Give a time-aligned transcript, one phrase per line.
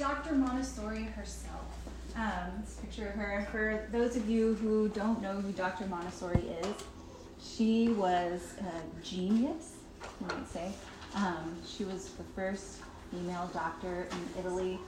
[0.00, 0.32] Dr.
[0.32, 1.60] Montessori herself.
[2.16, 3.46] Um, let's picture her.
[3.52, 5.84] For those of you who don't know who Dr.
[5.84, 6.74] Montessori is,
[7.38, 10.72] she was a genius, you might say.
[11.14, 12.78] Um, she was the first
[13.10, 14.78] female doctor in Italy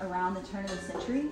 [0.00, 1.24] around the turn of the century.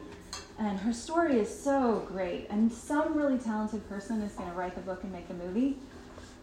[0.59, 2.49] And her story is so great.
[2.51, 5.77] And some really talented person is going to write the book and make the movie.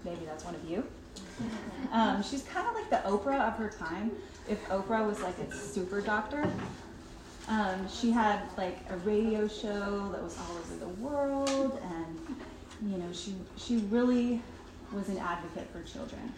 [0.06, 0.86] Maybe that's one of you.
[1.92, 4.12] Um, she's kind of like the Oprah of her time.
[4.50, 6.46] If Oprah was like a super doctor,
[7.48, 12.98] um, she had like a radio show that was all over the world, and you
[12.98, 14.42] know she she really
[14.92, 16.34] was an advocate for children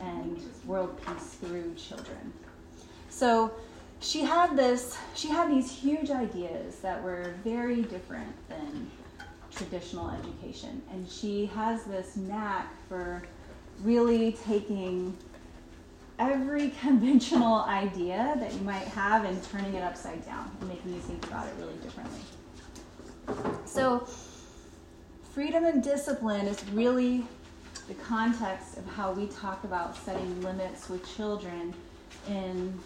[0.00, 2.32] and world peace through children.
[3.08, 3.52] So
[4.00, 8.90] she had this she had these huge ideas that were very different than
[9.50, 13.22] traditional education, and she has this knack for
[13.82, 15.16] really taking
[16.30, 21.00] every conventional idea that you might have and turning it upside down and making you
[21.00, 22.20] think about it really differently.
[23.64, 24.06] So,
[25.32, 27.26] freedom and discipline is really
[27.88, 31.74] the context of how we talk about setting limits with children
[32.28, 32.78] in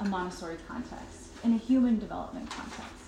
[0.00, 2.98] a Montessori context, in a human development context.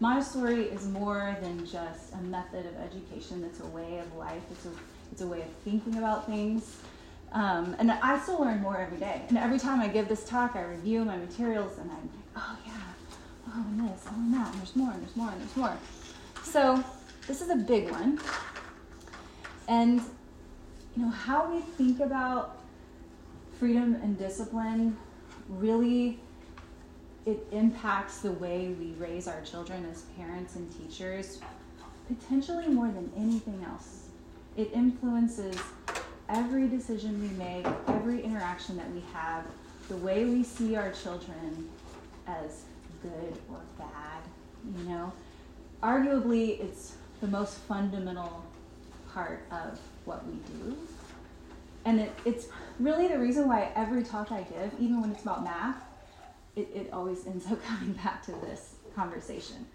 [0.00, 4.66] Montessori is more than just a method of education, it's a way of life, it's
[4.66, 4.70] a,
[5.12, 6.76] it's a way of thinking about things.
[7.34, 9.22] Um, and I still learn more every day.
[9.28, 12.56] And every time I give this talk, I review my materials and I'm like, oh
[12.64, 12.72] yeah,
[13.48, 15.76] oh and this, oh and that, and there's more, and there's more, and there's more.
[16.44, 16.82] So
[17.26, 18.20] this is a big one.
[19.66, 20.00] And
[20.96, 22.58] you know, how we think about
[23.58, 24.96] freedom and discipline
[25.48, 26.20] really
[27.26, 31.40] it impacts the way we raise our children as parents and teachers
[32.06, 34.08] potentially more than anything else.
[34.56, 35.56] It influences
[36.28, 39.44] every decision we make, every interaction that we have,
[39.88, 41.68] the way we see our children
[42.26, 42.64] as
[43.02, 44.22] good or bad,
[44.78, 45.12] you know.
[45.82, 48.44] Arguably, it's the most fundamental
[49.12, 50.76] part of what we do.
[51.84, 52.46] And it, it's
[52.80, 55.76] really the reason why every talk I give, even when it's about math,
[56.56, 59.66] it, it always ends up coming back to this conversation.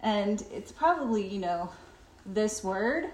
[0.00, 1.70] And it's probably, you know,
[2.24, 3.10] this word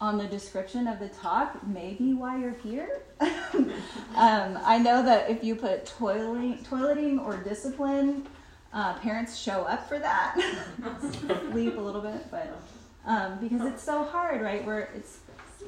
[0.00, 3.02] on the description of the talk may be why you're here.
[3.20, 8.26] um, I know that if you put toiling, toileting or discipline,
[8.72, 10.36] uh, parents show up for that.
[11.52, 12.56] Leap a little bit, but
[13.06, 14.64] um, because it's so hard, right?
[14.64, 15.18] Where it's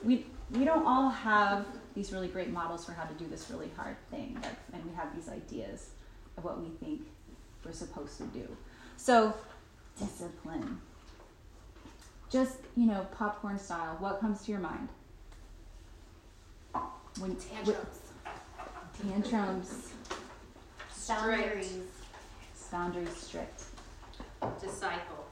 [0.04, 3.70] we we don't all have these really great models for how to do this really
[3.76, 4.38] hard thing,
[4.72, 5.90] and we have these ideas
[6.36, 7.00] of what we think
[7.64, 8.46] we're supposed to do.
[8.96, 9.34] So,
[9.98, 10.80] discipline
[12.30, 14.88] just, you know, popcorn style, what comes to your mind?
[17.18, 17.98] When tantrums.
[19.02, 19.92] tantrums.
[21.08, 21.78] Boundaries.
[22.70, 23.64] Boundaries strict.
[24.60, 25.26] Disciple.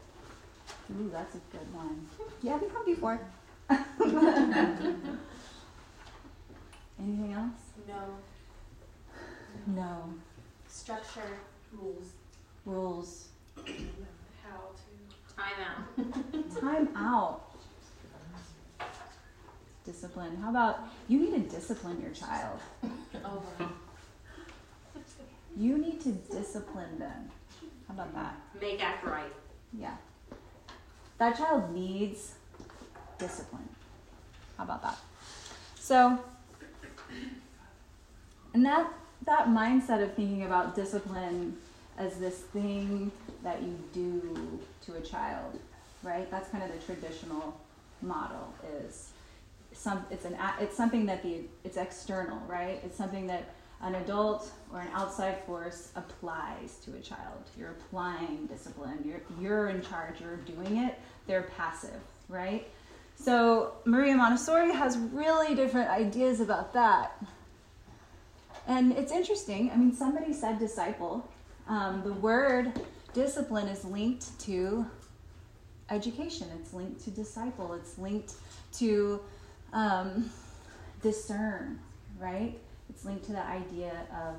[0.91, 2.06] Ooh, that's a good one.
[2.42, 3.20] Yeah, we come before.
[6.98, 7.60] Anything else?
[7.87, 8.19] No.
[9.69, 10.14] No.
[10.66, 11.38] Structure.
[11.72, 12.12] Rules.
[12.64, 13.28] Rules.
[15.38, 16.60] Time out.
[16.60, 17.44] Time out.
[19.87, 20.37] Discipline.
[20.43, 22.59] How about you need to discipline your child?
[23.25, 23.43] Oh,
[25.56, 27.31] You need to discipline them.
[27.87, 28.37] How about that?
[28.60, 29.32] Make act right.
[29.72, 29.94] Yeah.
[31.19, 32.34] That child needs
[33.19, 33.69] discipline.
[34.56, 34.99] How about that?
[35.78, 36.19] So,
[38.55, 38.93] and that
[39.25, 41.56] that mindset of thinking about discipline
[41.97, 43.10] as this thing
[43.43, 45.59] that you do to a child,
[46.03, 46.31] right?
[46.31, 47.59] That's kind of the traditional
[48.00, 49.10] model is
[49.72, 52.81] some it's an it's something that the it's external, right?
[52.84, 57.44] It's something that an adult or an outside force applies to a child.
[57.56, 58.99] You're applying discipline.
[59.04, 60.21] You're you're in charge.
[60.21, 60.99] You're doing it.
[61.26, 62.66] They're passive, right?
[63.16, 67.22] So Maria Montessori has really different ideas about that.
[68.66, 69.70] And it's interesting.
[69.73, 71.29] I mean, somebody said disciple.
[71.69, 72.73] Um, the word
[73.19, 74.87] discipline is linked to
[75.91, 78.35] education, it's linked to disciple, it's linked
[78.73, 79.20] to
[79.73, 80.31] um,
[81.03, 81.81] discern,
[82.20, 82.56] right?
[82.88, 84.37] It's linked to the idea of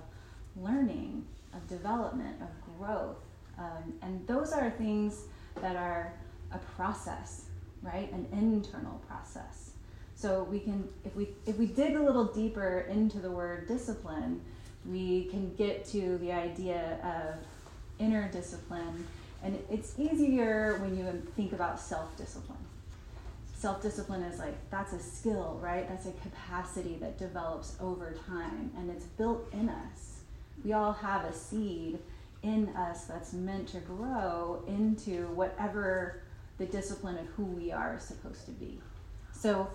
[0.63, 3.17] learning, of development, of growth.
[3.57, 5.23] Um, and those are things
[5.61, 6.13] that are
[6.53, 7.47] a process,
[7.81, 8.09] right?
[8.13, 9.71] An internal process.
[10.15, 14.39] So we can, if we if we dig a little deeper into the word discipline,
[14.85, 17.45] we can get to the idea of
[17.99, 19.05] inner discipline.
[19.43, 22.57] And it's easier when you think about self discipline.
[23.55, 25.87] Self discipline is like, that's a skill, right?
[25.87, 30.21] That's a capacity that develops over time and it's built in us.
[30.63, 31.99] We all have a seed
[32.41, 36.21] in us that's meant to grow into whatever
[36.57, 38.79] the discipline of who we are is supposed to be.
[39.33, 39.67] So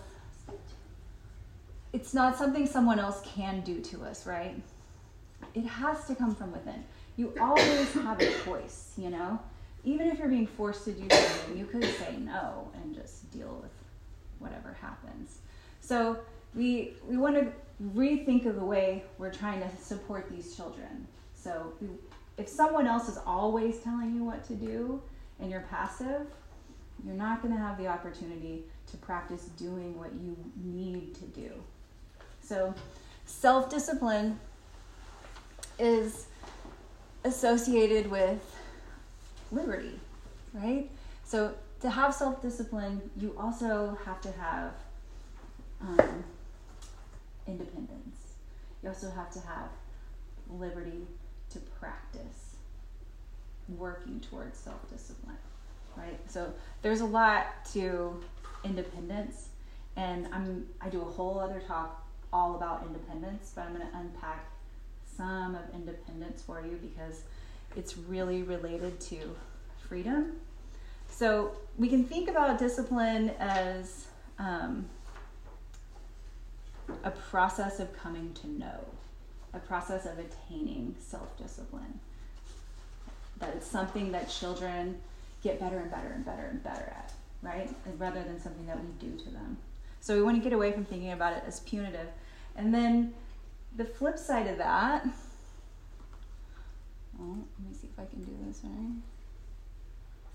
[1.92, 4.60] it's not something someone else can do to us, right?
[5.54, 6.84] It has to come from within.
[7.16, 9.38] You always have a choice, you know?
[9.84, 13.58] Even if you're being forced to do something, you could say no and just deal
[13.62, 13.70] with
[14.38, 15.38] whatever happens.
[15.80, 16.18] So
[16.54, 17.52] we we want to
[17.94, 21.06] rethink of the way we're trying to support these children.
[21.34, 21.88] So we,
[22.38, 25.02] if someone else is always telling you what to do
[25.38, 26.26] and you're passive,
[27.04, 31.50] you're not going to have the opportunity to practice doing what you need to do.
[32.40, 32.74] So,
[33.26, 34.38] self discipline
[35.78, 36.26] is
[37.24, 38.38] associated with
[39.50, 39.98] liberty,
[40.52, 40.90] right?
[41.24, 44.72] So, to have self discipline, you also have to have
[45.80, 46.24] um,
[47.46, 48.34] independence.
[48.82, 49.68] You also have to have
[50.50, 51.06] liberty
[51.50, 52.56] to practice
[53.68, 55.36] working towards self discipline,
[55.96, 56.18] right?
[56.30, 58.22] So, there's a lot to
[58.64, 59.48] independence,
[59.96, 63.96] and I'm I do a whole other talk all about independence, but I'm going to
[63.96, 64.44] unpack
[65.16, 67.22] some of independence for you because
[67.76, 69.18] it's really related to
[69.88, 70.32] freedom.
[71.10, 74.06] So we can think about discipline as
[74.38, 74.86] um,
[77.04, 78.84] a process of coming to know,
[79.52, 82.00] a process of attaining self discipline.
[83.38, 84.98] That it's something that children
[85.42, 87.12] get better and better and better and better at,
[87.42, 87.70] right?
[87.98, 89.58] Rather than something that we do to them.
[90.00, 92.08] So we want to get away from thinking about it as punitive.
[92.56, 93.14] And then
[93.76, 95.06] the flip side of that,
[97.20, 99.02] oh, let me see if I can do this right.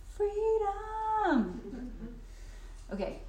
[0.09, 1.62] Freedom!
[2.91, 3.19] Okay.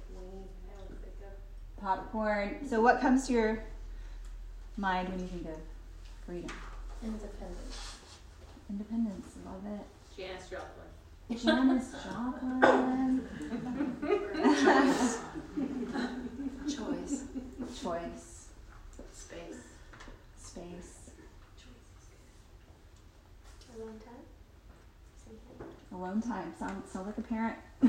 [1.79, 2.57] Popcorn.
[2.67, 3.63] So, what comes to your
[4.77, 5.55] mind when you think of
[6.25, 6.51] freedom?
[7.03, 7.95] Independence.
[8.69, 9.27] Independence.
[9.45, 9.85] Love it.
[10.15, 10.89] Janis Joplin.
[11.31, 13.27] Janis Joplin.
[14.63, 15.19] Choice.
[16.77, 17.23] Choice.
[17.81, 18.47] Choice.
[19.13, 19.70] Space.
[20.51, 21.11] Space.
[23.77, 24.25] Alone time.
[25.23, 25.39] Same.
[25.97, 26.53] Alone time.
[26.59, 27.55] Sounds sounds like a parent.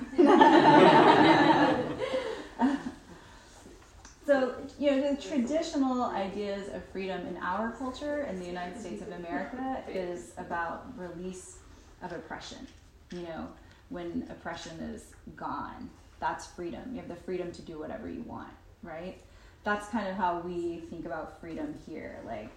[4.24, 9.02] so, you know, the traditional ideas of freedom in our culture in the United States
[9.02, 11.58] of America is about release
[12.00, 12.68] of oppression.
[13.10, 13.48] You know,
[13.88, 16.92] when oppression is gone, that's freedom.
[16.92, 18.52] You have the freedom to do whatever you want,
[18.84, 19.18] right?
[19.64, 22.18] That's kind of how we think about freedom here.
[22.26, 22.50] Like,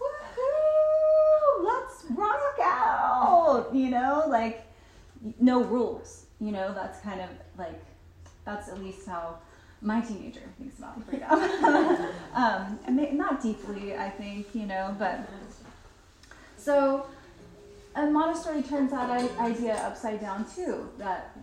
[0.00, 4.66] woohoo, let's rock out, you know, like
[5.40, 7.80] no rules, you know, that's kind of like,
[8.44, 9.38] that's at least how
[9.80, 11.30] my teenager thinks about freedom.
[12.34, 15.28] um, and may, not deeply, I think, you know, but
[16.56, 17.06] so
[17.98, 19.10] and Montessori turns that
[19.40, 21.36] idea upside down too that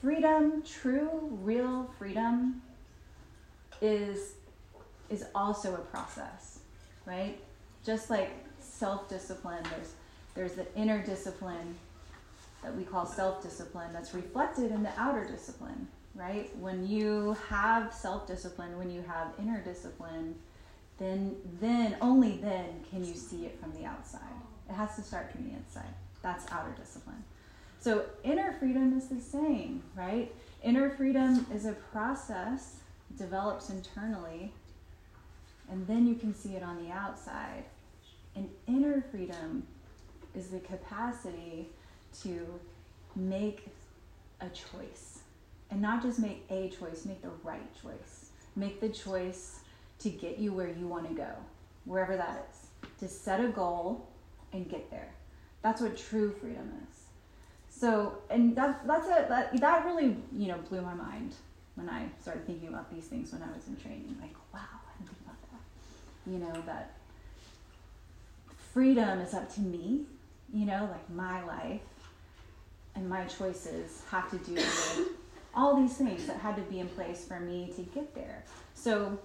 [0.00, 2.62] freedom, true, real freedom,
[3.82, 4.34] is
[5.10, 6.60] is also a process,
[7.04, 7.38] right?
[7.84, 8.30] Just like
[8.60, 9.92] self-discipline, there's
[10.34, 11.76] there's the inner discipline
[12.62, 16.56] that we call self-discipline that's reflected in the outer discipline, right?
[16.58, 20.36] When you have self-discipline, when you have inner discipline,
[20.98, 24.20] then then only then can you see it from the outside.
[24.70, 25.92] It has to start from the inside.
[26.22, 27.24] That's outer discipline.
[27.80, 30.32] So inner freedom is the same, right?
[30.62, 32.76] Inner freedom is a process
[33.16, 34.52] develops internally
[35.72, 37.64] and then you can see it on the outside.
[38.36, 39.66] And inner freedom
[40.34, 41.70] is the capacity
[42.22, 42.46] to
[43.16, 43.68] make
[44.40, 45.20] a choice.
[45.70, 48.30] And not just make a choice, make the right choice.
[48.54, 49.60] Make the choice
[50.00, 51.30] to get you where you want to go,
[51.86, 52.90] wherever that is.
[53.00, 54.08] To set a goal
[54.52, 55.14] and get there.
[55.62, 56.98] That's what true freedom is.
[57.70, 61.34] So, and that, that's a, that, that really, you know, blew my mind
[61.74, 64.16] when I started thinking about these things when I was in training.
[64.20, 66.30] Like, wow, I didn't think about that.
[66.30, 66.94] You know, that
[68.72, 70.02] freedom is up to me,
[70.52, 71.80] you know, like my life
[72.94, 75.08] and my choices have to do with
[75.54, 78.44] all these things that had to be in place for me to get there.
[78.74, 79.18] So,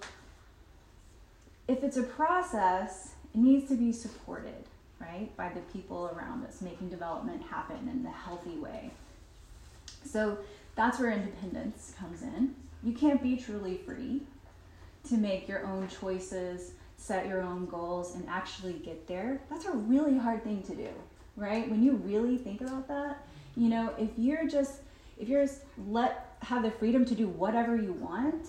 [1.66, 4.64] if it's a process, it needs to be supported,
[5.00, 8.90] right, by the people around us, making development happen in the healthy way.
[10.04, 10.38] So,
[10.78, 12.54] that's where independence comes in.
[12.84, 14.22] You can't be truly free
[15.08, 19.40] to make your own choices, set your own goals, and actually get there.
[19.50, 20.88] That's a really hard thing to do,
[21.34, 21.68] right?
[21.68, 24.82] When you really think about that, you know, if you're just
[25.18, 28.46] if you're just let have the freedom to do whatever you want,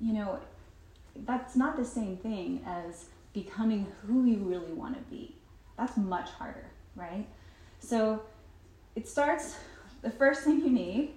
[0.00, 0.40] you know,
[1.26, 5.36] that's not the same thing as becoming who you really want to be,
[5.76, 6.64] That's much harder,
[6.96, 7.26] right?
[7.78, 8.22] So
[8.96, 9.56] it starts,
[10.04, 11.14] the first thing you need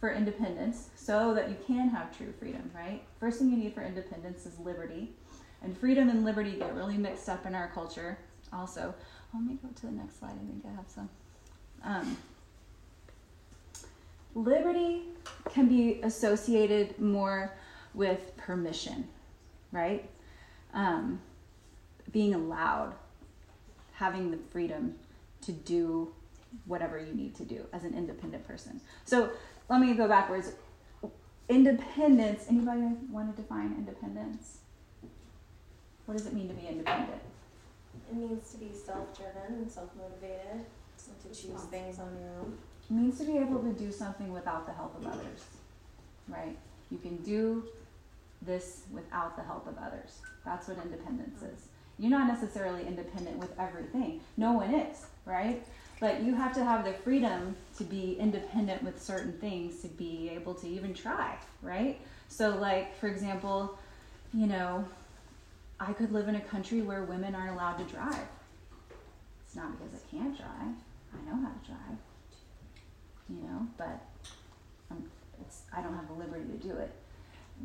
[0.00, 3.02] for independence so that you can have true freedom, right?
[3.20, 5.14] First thing you need for independence is liberty.
[5.62, 8.18] And freedom and liberty get really mixed up in our culture
[8.52, 8.94] also.
[9.32, 10.32] let me go to the next slide.
[10.32, 11.08] I think I have some.
[11.84, 12.16] Um,
[14.34, 15.04] liberty
[15.50, 17.52] can be associated more
[17.94, 19.08] with permission,
[19.70, 20.08] right?
[20.74, 21.20] Um,
[22.10, 22.94] being allowed,
[23.92, 24.96] having the freedom
[25.42, 26.12] to do
[26.66, 28.80] whatever you need to do as an independent person.
[29.04, 29.30] So
[29.68, 30.52] let me go backwards.
[31.48, 32.80] Independence, anybody
[33.10, 34.58] want to define independence?
[36.06, 37.20] What does it mean to be independent?
[38.10, 40.64] It means to be self-driven and self-motivated,
[41.22, 42.58] to choose things on your own.
[42.90, 45.44] It means to be able to do something without the help of others,
[46.28, 46.56] right?
[46.90, 47.64] You can do
[48.42, 50.18] this without the help of others.
[50.44, 51.68] That's what independence is.
[51.98, 54.20] You're not necessarily independent with everything.
[54.36, 55.64] No one is, right?
[56.00, 60.30] But you have to have the freedom to be independent with certain things to be
[60.34, 62.00] able to even try, right?
[62.28, 63.78] So, like, for example,
[64.32, 64.84] you know,
[65.78, 68.26] I could live in a country where women aren't allowed to drive.
[69.46, 70.48] It's not because I can't drive.
[71.12, 71.98] I know how to drive.
[73.28, 74.00] You know, but
[75.72, 76.90] I don't have the liberty to do it.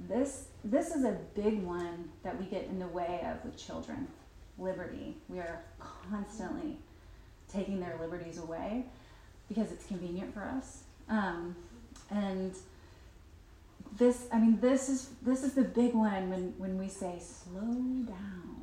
[0.08, 4.08] This this is a big one that we get in the way of with children.
[4.58, 5.18] Liberty.
[5.28, 6.78] We are constantly
[7.52, 8.86] taking their liberties away
[9.48, 10.84] because it's convenient for us.
[11.10, 11.56] Um,
[12.12, 12.56] and
[13.98, 17.74] this i mean this is this is the big one when when we say slow
[18.06, 18.60] down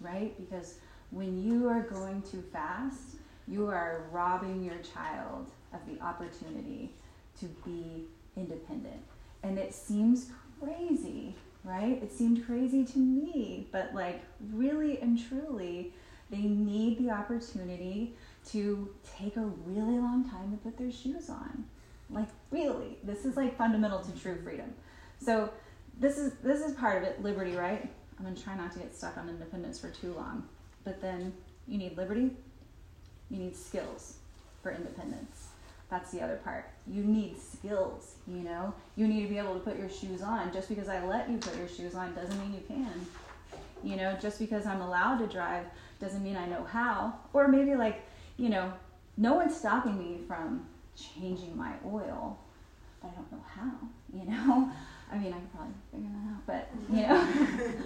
[0.00, 0.36] right?
[0.38, 0.74] Because
[1.10, 3.16] when you are going too fast
[3.48, 6.90] you are robbing your child of the opportunity
[7.38, 8.04] to be
[8.36, 9.00] independent.
[9.44, 11.34] And it seems crazy
[11.64, 12.00] right?
[12.02, 14.22] It seemed crazy to me but like
[14.52, 15.92] really and truly
[16.30, 18.14] they need the opportunity
[18.48, 21.64] to take a really long time to put their shoes on
[22.10, 24.72] like really, this is like fundamental to true freedom.
[25.18, 25.50] So
[25.98, 27.88] this is this is part of it, liberty, right?
[28.18, 30.44] I'm gonna try not to get stuck on independence for too long.
[30.84, 31.32] But then
[31.66, 32.30] you need liberty,
[33.30, 34.16] you need skills
[34.62, 35.48] for independence.
[35.90, 36.70] That's the other part.
[36.86, 38.74] You need skills, you know?
[38.96, 40.52] You need to be able to put your shoes on.
[40.52, 43.06] Just because I let you put your shoes on doesn't mean you can.
[43.84, 45.64] You know, just because I'm allowed to drive
[46.00, 47.14] doesn't mean I know how.
[47.32, 48.72] Or maybe like, you know,
[49.16, 52.38] no one's stopping me from changing my oil,
[53.00, 53.72] but I don't know how,
[54.12, 54.70] you know?
[55.12, 57.82] I mean, I could probably figure that out, but, you know,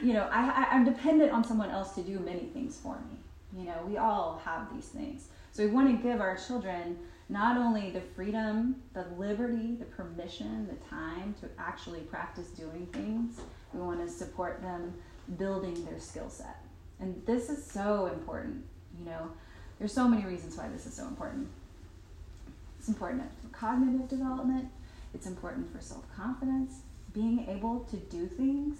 [0.02, 3.18] you know, I, I, I'm dependent on someone else to do many things for me.
[3.58, 5.28] You know, we all have these things.
[5.50, 10.68] So we want to give our children not only the freedom, the liberty, the permission,
[10.68, 13.40] the time to actually practice doing things,
[13.72, 14.94] we want to support them
[15.38, 16.61] building their skill set.
[17.02, 18.64] And this is so important.
[18.96, 19.32] You know,
[19.78, 21.48] there's so many reasons why this is so important.
[22.78, 24.68] It's important for cognitive development,
[25.12, 26.80] it's important for self confidence,
[27.12, 28.78] being able to do things.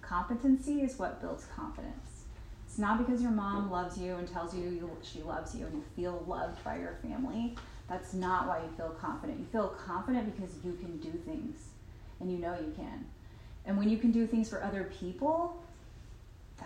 [0.00, 2.22] Competency is what builds confidence.
[2.66, 5.74] It's not because your mom loves you and tells you, you she loves you and
[5.74, 7.56] you feel loved by your family.
[7.88, 9.40] That's not why you feel confident.
[9.40, 11.56] You feel confident because you can do things
[12.20, 13.04] and you know you can.
[13.66, 15.63] And when you can do things for other people,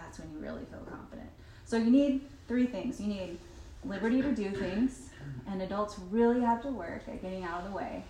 [0.00, 1.28] that's when you really feel confident.
[1.64, 3.00] So you need three things.
[3.00, 3.38] You need
[3.84, 5.10] liberty to do things,
[5.46, 8.04] and adults really have to work at getting out of the way.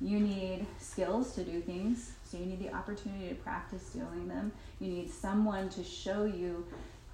[0.00, 4.52] You need skills to do things, so you need the opportunity to practice doing them.
[4.80, 6.66] You need someone to show you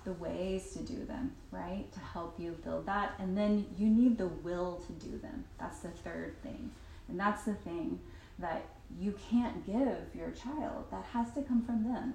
[0.05, 1.85] the ways to do them, right?
[1.93, 3.15] To help you build that.
[3.19, 5.45] And then you need the will to do them.
[5.61, 6.71] That's the third thing.
[7.09, 8.01] And that's the thing
[8.39, 8.65] that
[8.99, 10.85] you can't give your child.
[10.91, 12.15] That has to come from them,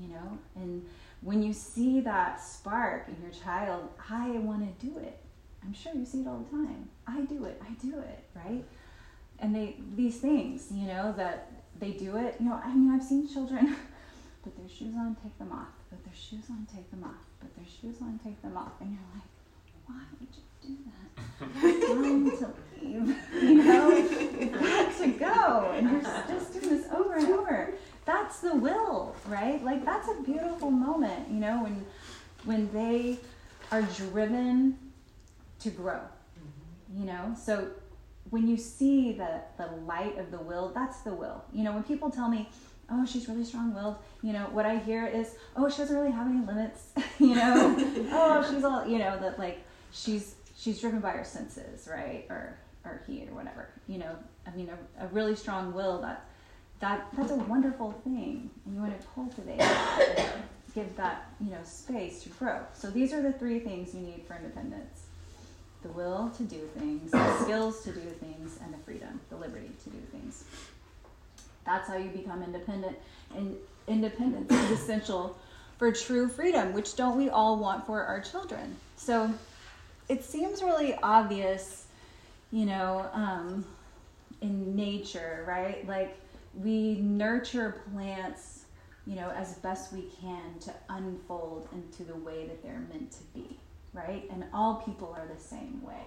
[0.00, 0.38] you know?
[0.56, 0.84] And
[1.22, 5.18] when you see that spark in your child, I want to do it.
[5.64, 6.88] I'm sure you see it all the time.
[7.06, 7.62] I do it.
[7.64, 8.64] I do it, right?
[9.38, 12.36] And they these things, you know, that they do it.
[12.40, 13.76] You know, I mean, I've seen children
[14.42, 15.68] put their shoes on, take them off.
[15.90, 17.22] Put their shoes on, take them off.
[17.40, 18.72] Put their shoes on, take them off.
[18.80, 19.28] And you're like,
[19.86, 21.86] why would you do that?
[21.86, 22.46] Time to
[22.82, 23.16] leave.
[23.42, 27.74] You know, you to go, and you're just doing this over and over.
[28.04, 29.62] That's the will, right?
[29.62, 31.84] Like that's a beautiful moment, you know, when
[32.44, 33.18] when they
[33.70, 34.76] are driven
[35.60, 36.00] to grow.
[36.00, 37.00] Mm-hmm.
[37.00, 37.68] You know, so
[38.30, 41.44] when you see the the light of the will, that's the will.
[41.52, 42.48] You know, when people tell me,
[42.90, 46.26] "Oh, she's really strong-willed," you know, what I hear is, "Oh, she doesn't really have
[46.26, 47.76] any limits." you know,
[48.12, 52.26] "Oh, she's all," you know, that like she's she's driven by her senses, right?
[52.30, 53.68] Or or he or whatever.
[53.86, 54.16] You know,
[54.46, 56.26] I mean, a, a really strong will that
[56.82, 59.60] that that's a wonderful thing, and you want to cultivate,
[60.74, 62.58] give that you know space to grow.
[62.74, 65.06] So these are the three things you need for independence:
[65.82, 69.70] the will to do things, the skills to do things, and the freedom, the liberty
[69.84, 70.44] to do things.
[71.64, 72.98] That's how you become independent.
[73.36, 75.38] And independence is essential
[75.78, 78.74] for true freedom, which don't we all want for our children?
[78.96, 79.32] So
[80.08, 81.86] it seems really obvious,
[82.50, 83.64] you know, um,
[84.40, 85.86] in nature, right?
[85.86, 86.18] Like
[86.54, 88.64] we nurture plants,
[89.06, 93.22] you know, as best we can to unfold into the way that they're meant to
[93.34, 93.58] be,
[93.92, 94.28] right?
[94.30, 96.04] And all people are the same way.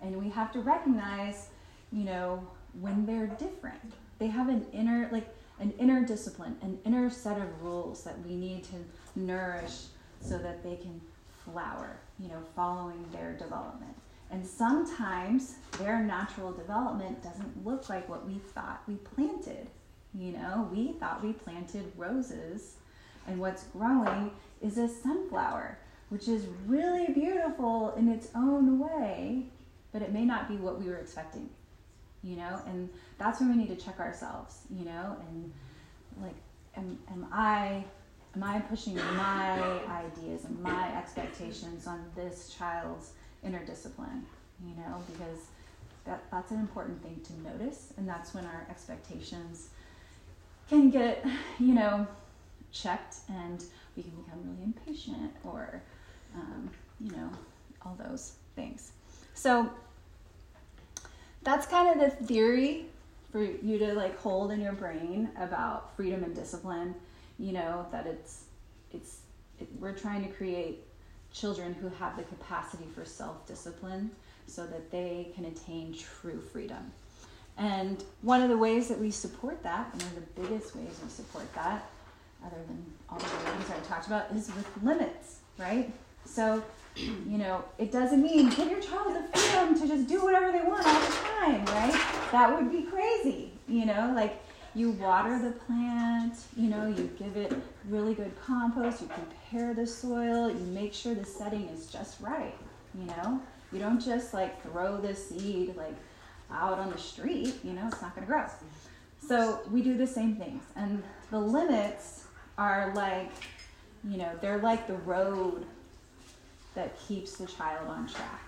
[0.00, 1.48] And we have to recognize,
[1.92, 2.46] you know,
[2.80, 3.94] when they're different.
[4.18, 5.28] They have an inner, like,
[5.60, 8.76] an inner discipline, an inner set of rules that we need to
[9.14, 9.84] nourish
[10.20, 11.00] so that they can
[11.44, 13.94] flower, you know, following their development.
[14.30, 19.68] And sometimes their natural development doesn't look like what we thought we planted.
[20.18, 22.76] You know, we thought we planted roses,
[23.26, 24.30] and what's growing
[24.62, 25.78] is a sunflower,
[26.08, 29.46] which is really beautiful in its own way,
[29.92, 31.48] but it may not be what we were expecting.
[32.22, 35.52] You know, and that's when we need to check ourselves, you know, and
[36.22, 36.36] like,
[36.76, 37.84] am, am I
[38.34, 44.24] am I pushing my ideas and my expectations on this child's inner discipline?
[44.64, 45.48] You know, because
[46.04, 49.70] that, that's an important thing to notice, and that's when our expectations
[50.80, 51.24] can get,
[51.58, 52.06] you know,
[52.72, 53.64] checked and
[53.96, 55.82] we can become really impatient or,
[56.34, 57.30] um, you know,
[57.82, 58.92] all those things.
[59.34, 59.70] So
[61.42, 62.86] that's kind of the theory
[63.30, 66.94] for you to like hold in your brain about freedom and discipline
[67.38, 68.44] you know that it's
[68.92, 69.18] it's
[69.60, 70.84] it, we're trying to create
[71.32, 74.10] children who have the capacity for self-discipline
[74.46, 76.92] so that they can attain true freedom
[77.56, 81.08] and one of the ways that we support that one of the biggest ways we
[81.08, 81.88] support that
[82.44, 85.92] other than all the things i talked about is with limits right?
[86.24, 86.62] So
[86.96, 90.62] you know it doesn't mean give your child the freedom to just do whatever they
[90.62, 91.92] want all the time right?
[92.32, 94.12] That would be crazy you know?
[94.14, 94.40] Like
[94.74, 97.52] you water the plant, you know, you give it
[97.88, 102.54] really good compost, you prepare the soil, you make sure the setting is just right,
[102.98, 103.40] you know.
[103.72, 105.94] You don't just like throw the seed like
[106.50, 108.42] out on the street, you know, it's not going to grow.
[108.42, 109.28] Mm-hmm.
[109.28, 110.62] So we do the same things.
[110.76, 112.24] And the limits
[112.58, 113.32] are like,
[114.08, 115.64] you know, they're like the road
[116.74, 118.42] that keeps the child on track.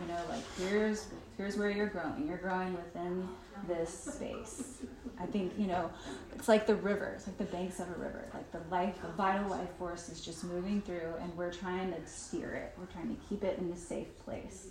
[0.00, 2.26] You know, like here's here's where you're growing.
[2.26, 3.28] You're growing within
[3.68, 4.78] this space.
[5.20, 5.90] I think, you know,
[6.34, 8.24] it's like the river, it's like the banks of a river.
[8.34, 12.06] Like the life, the vital life force is just moving through and we're trying to
[12.06, 12.74] steer it.
[12.78, 14.68] We're trying to keep it in a safe place.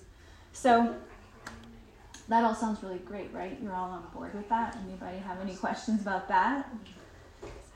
[0.54, 0.96] So
[2.32, 3.58] that all sounds really great, right?
[3.62, 4.78] You're all on board with that?
[4.88, 6.70] Anybody have any questions about that?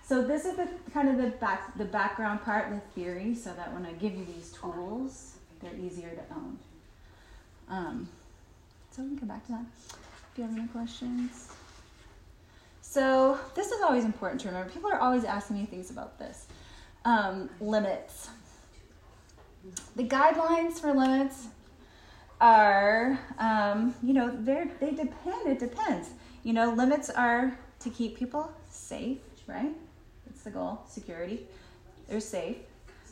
[0.07, 3.73] So this is the kind of the back the background part, the theory, so that
[3.73, 6.59] when I give you these tools, they're easier to own.
[7.67, 8.09] Um,
[8.91, 9.65] so we can come back to that.
[10.31, 11.49] If you have any questions.
[12.81, 14.71] So this is always important to remember.
[14.71, 16.45] People are always asking me things about this.
[17.03, 18.29] Um, limits.
[19.95, 21.47] The guidelines for limits
[22.41, 25.47] are, um, you know, they they depend.
[25.47, 26.09] It depends.
[26.43, 29.73] You know, limits are to keep people safe, right?
[30.25, 30.81] That's the goal.
[30.87, 31.47] Security.
[32.07, 32.57] They're safe,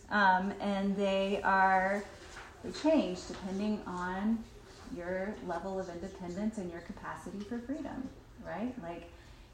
[0.10, 2.04] um, and they are
[2.64, 4.44] they change depending on
[4.96, 8.08] your level of independence and your capacity for freedom,
[8.46, 8.74] right?
[8.84, 9.10] Like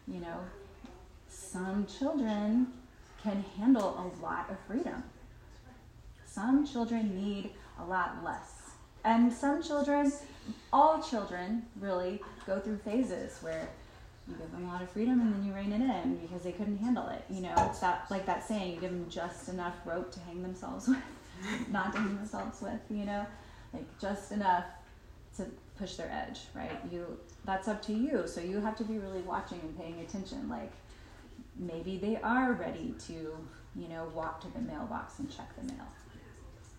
[0.08, 0.40] you know,
[1.30, 2.68] some children
[3.24, 5.04] can handle a lot of freedom.
[6.26, 8.59] Some children need a lot less.
[9.04, 10.12] And some children,
[10.74, 13.68] all children really go through phases where
[14.28, 16.52] you give them a lot of freedom and then you rein it in because they
[16.52, 17.24] couldn't handle it.
[17.30, 20.42] You know, it's that like that saying, you give them just enough rope to hang
[20.42, 20.98] themselves with,
[21.72, 23.26] not to hang themselves with, you know,
[23.74, 24.66] like just enough
[25.38, 25.46] to
[25.78, 26.80] push their edge, right?
[26.92, 28.28] You that's up to you.
[28.28, 30.50] So you have to be really watching and paying attention.
[30.50, 30.72] Like
[31.58, 33.14] maybe they are ready to,
[33.76, 35.88] you know, walk to the mailbox and check the mail.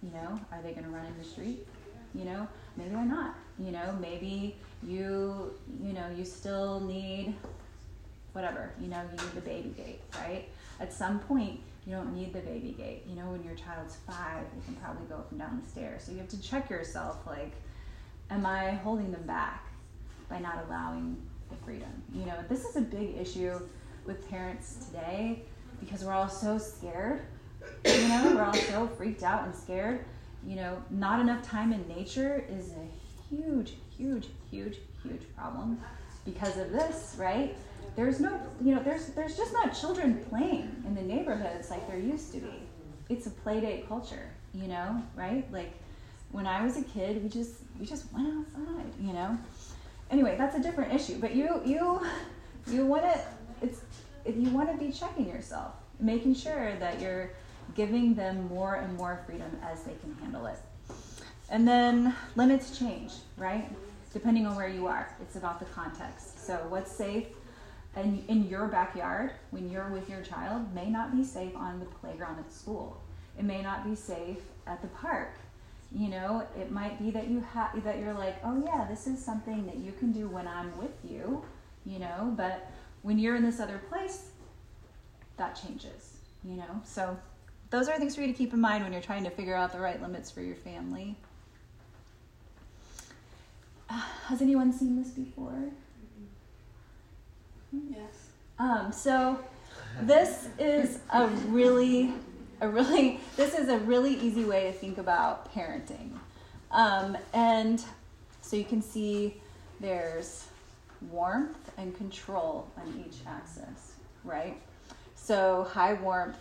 [0.03, 1.67] You know, are they going to run in the street?
[2.15, 3.37] You know, maybe i'm not.
[3.59, 7.35] You know, maybe you, you know, you still need
[8.33, 8.73] whatever.
[8.81, 10.49] You know, you need the baby gate, right?
[10.81, 13.05] At some point, you don't need the baby gate.
[13.07, 16.05] You know, when your child's five, they can probably go up and down the stairs.
[16.05, 17.53] So you have to check yourself, like,
[18.31, 19.71] am I holding them back?
[20.31, 21.17] by not allowing
[21.51, 21.91] the freedom.
[22.15, 23.61] You know, this is a big issue
[24.07, 25.43] with parents today
[25.81, 27.23] because we're all so scared.
[27.85, 30.05] You know, we're all so freaked out and scared.
[30.47, 35.81] You know, not enough time in nature is a huge, huge, huge, huge problem
[36.25, 37.57] because of this, right?
[37.97, 41.99] There's no, you know, there's there's just not children playing in the neighborhoods like there
[41.99, 42.53] used to be.
[43.09, 45.51] it's a play date culture, you know, right?
[45.53, 45.73] Like
[46.31, 49.37] when I was a kid, we just we just went outside, you know.
[50.11, 51.19] Anyway, that's a different issue.
[51.21, 52.01] But you you
[52.67, 53.21] you want to
[53.63, 53.83] it's
[54.25, 57.31] if you want to be checking yourself, making sure that you're
[57.75, 60.59] giving them more and more freedom as they can handle it.
[61.51, 63.71] And then limits change, right?
[64.13, 65.15] Depending on where you are.
[65.21, 66.47] It's about the context.
[66.47, 67.27] So what's safe
[67.97, 71.87] in, in your backyard when you're with your child may not be safe on the
[71.87, 73.01] playground at school.
[73.39, 75.35] It may not be safe at the park.
[75.93, 77.45] You know, it might be that you
[77.83, 80.95] that you're like, oh yeah, this is something that you can do when I'm with
[81.09, 81.43] you.
[81.85, 82.71] You know, but
[83.03, 84.29] when you're in this other place,
[85.37, 86.19] that changes.
[86.45, 87.19] You know, so
[87.71, 89.73] those are things for you to keep in mind when you're trying to figure out
[89.73, 91.17] the right limits for your family.
[93.89, 95.71] Uh, has anyone seen this before?
[97.73, 98.31] Yes.
[98.59, 99.39] Um, so
[100.03, 102.13] this is a really,
[102.61, 106.11] a really, this is a really easy way to think about parenting.
[106.71, 107.83] Um, and
[108.43, 109.41] so you can see
[109.81, 110.47] there's
[111.11, 114.61] warmth and control on each axis, right?
[115.15, 116.39] So high warmth,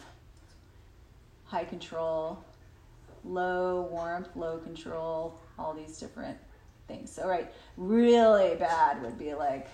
[1.49, 2.43] high control,
[3.25, 6.37] low warmth, low control, all these different
[6.87, 7.11] things.
[7.11, 9.67] So, right, really bad would be like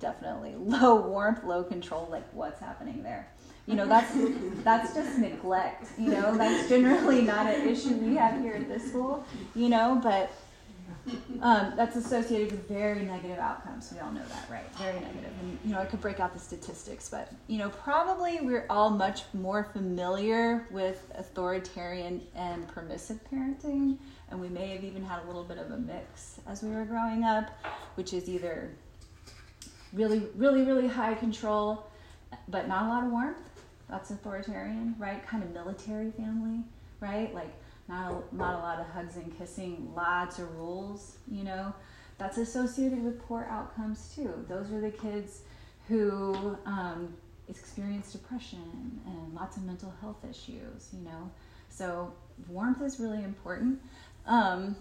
[0.00, 3.28] definitely low warmth, low control, like what's happening there.
[3.66, 4.10] You know, that's
[4.64, 5.88] that's just neglect.
[5.98, 9.24] You know, that's generally not an issue we have here at this school.
[9.54, 10.30] You know, but
[11.42, 13.92] um, that's associated with very negative outcomes.
[13.92, 14.64] We all know that, right?
[14.76, 15.30] Very negative.
[15.40, 18.90] And you know, I could break out the statistics, but you know, probably we're all
[18.90, 23.98] much more familiar with authoritarian and permissive parenting,
[24.30, 26.84] and we may have even had a little bit of a mix as we were
[26.84, 27.50] growing up,
[27.94, 28.70] which is either
[29.92, 31.86] really, really, really high control,
[32.48, 33.38] but not a lot of warmth.
[33.88, 35.26] That's authoritarian, right?
[35.26, 36.60] Kind of military family,
[37.00, 37.34] right?
[37.34, 37.54] Like
[37.88, 41.74] not a, not a lot of hugs and kissing, lots of rules, you know.
[42.18, 44.44] That's associated with poor outcomes too.
[44.48, 45.42] Those are the kids
[45.86, 47.14] who um,
[47.48, 51.30] experience depression and lots of mental health issues, you know.
[51.70, 52.12] So
[52.48, 53.80] warmth is really important.
[54.26, 54.76] Um,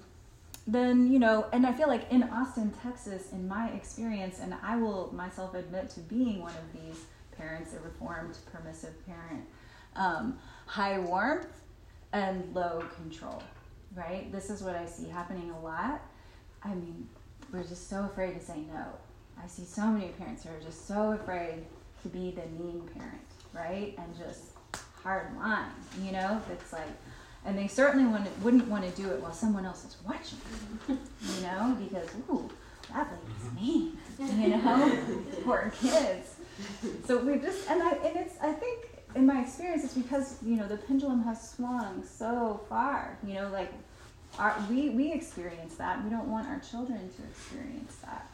[0.68, 4.76] then you know and i feel like in austin texas in my experience and i
[4.76, 7.06] will myself admit to being one of these
[7.38, 9.46] parents a reformed permissive parent
[9.96, 11.48] um, high warmth
[12.18, 13.42] and low control
[13.96, 14.32] right?
[14.32, 16.02] This is what i see happening a lot.
[16.64, 17.08] I mean
[17.52, 18.86] we're just so afraid to say no.
[19.42, 21.64] I see so many parents who are just so afraid
[22.04, 23.22] to be the mean parent
[23.54, 23.98] right?
[23.98, 24.52] And just
[25.04, 26.42] hard line you know?
[26.52, 26.90] It's like
[27.46, 30.40] and they certainly wouldn't, wouldn't want to do it while someone else is watching,
[30.90, 32.50] you know, because ooh,
[32.94, 34.28] that lady's mm-hmm.
[34.28, 34.98] mean, you know,
[35.46, 36.36] poor kids.
[37.06, 38.87] So we just and I and it's I think
[39.18, 43.50] in my experience it's because you know the pendulum has swung so far, you know,
[43.50, 43.72] like
[44.40, 46.04] our, we we experience that.
[46.04, 48.28] We don't want our children to experience that.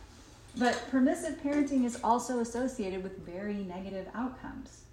[0.55, 4.83] But permissive parenting is also associated with very negative outcomes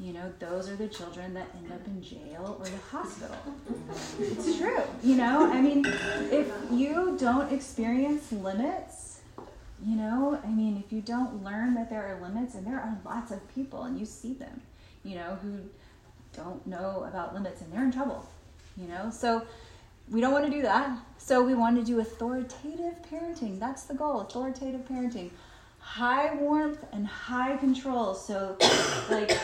[0.00, 3.36] you know, those are the children that end up in jail or the hospital.
[4.20, 4.82] it's true.
[5.02, 5.84] You know, I mean,
[6.30, 9.20] if you don't experience limits,
[9.84, 12.96] you know, I mean, if you don't learn that there are limits, and there are
[13.04, 14.60] lots of people, and you see them,
[15.08, 15.60] you know, who
[16.36, 18.28] don't know about limits and they're in trouble,
[18.76, 19.42] you know, so
[20.10, 20.98] we don't want to do that.
[21.18, 23.58] So we want to do authoritative parenting.
[23.58, 25.30] That's the goal authoritative parenting.
[25.78, 28.14] High warmth and high control.
[28.14, 28.56] So,
[29.10, 29.38] like,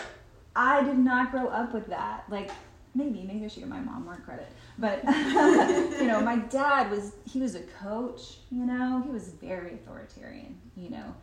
[0.57, 2.25] I did not grow up with that.
[2.29, 2.51] Like
[2.95, 4.49] maybe, maybe I should give my mom more credit.
[4.79, 5.05] But
[6.01, 10.59] you know, my dad was he was a coach, you know, he was very authoritarian,
[10.77, 11.15] you know.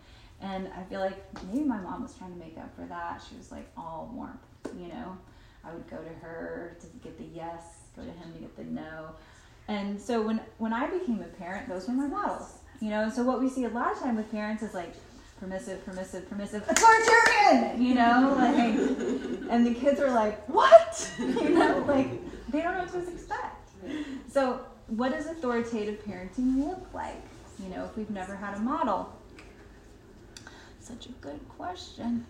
[0.41, 1.17] And I feel like
[1.51, 3.21] maybe my mom was trying to make up for that.
[3.27, 4.39] She was like all warmth,
[4.79, 5.17] you know.
[5.63, 7.61] I would go to her to get the yes,
[7.95, 9.11] go to him to get the no.
[9.67, 12.57] And so when when I became a parent, those were my models.
[12.79, 14.95] You know, so what we see a lot of time with parents is like
[15.39, 18.75] permissive, permissive, permissive, authoritarian, you know, like,
[19.51, 21.11] and the kids are like, what?
[21.19, 22.09] You know, like,
[22.51, 23.69] they don't know what to expect.
[24.29, 27.21] So, what does authoritative parenting look like?
[27.59, 29.11] You know, if we've never had a model.
[30.81, 32.25] Such a good question.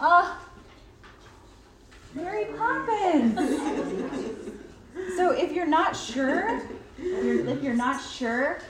[0.00, 0.36] Uh,
[2.14, 3.36] Mary Poppins.
[5.16, 6.62] so, if you're not sure,
[6.96, 8.60] if you're not sure,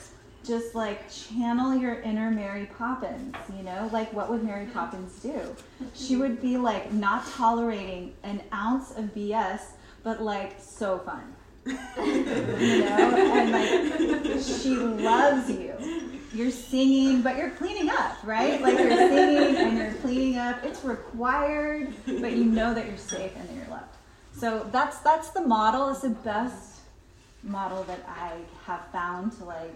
[0.42, 3.90] just like channel your inner Mary Poppins, you know?
[3.92, 5.54] Like, what would Mary Poppins do?
[5.94, 9.60] She would be like not tolerating an ounce of BS,
[10.02, 11.34] but like so fun.
[11.66, 13.16] you know?
[13.34, 16.13] And like, she loves you.
[16.34, 18.60] You're singing, but you're cleaning up, right?
[18.60, 20.64] Like, you're singing and you're cleaning up.
[20.64, 23.94] It's required, but you know that you're safe and that you're loved.
[24.36, 25.90] So that's that's the model.
[25.90, 26.80] It's the best
[27.44, 28.32] model that I
[28.66, 29.74] have found to like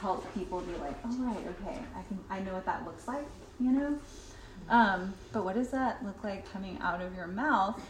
[0.00, 3.26] help people be like, oh right, okay, I can I know what that looks like,
[3.58, 3.98] you know.
[4.68, 7.80] Um, but what does that look like coming out of your mouth?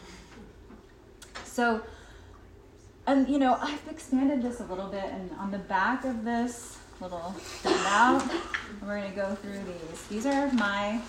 [1.45, 1.83] So,
[3.07, 6.79] and you know, I've expanded this a little bit, and on the back of this
[7.03, 7.35] little
[7.65, 8.23] handout,
[8.81, 10.07] we're going to go through these.
[10.07, 11.01] These are my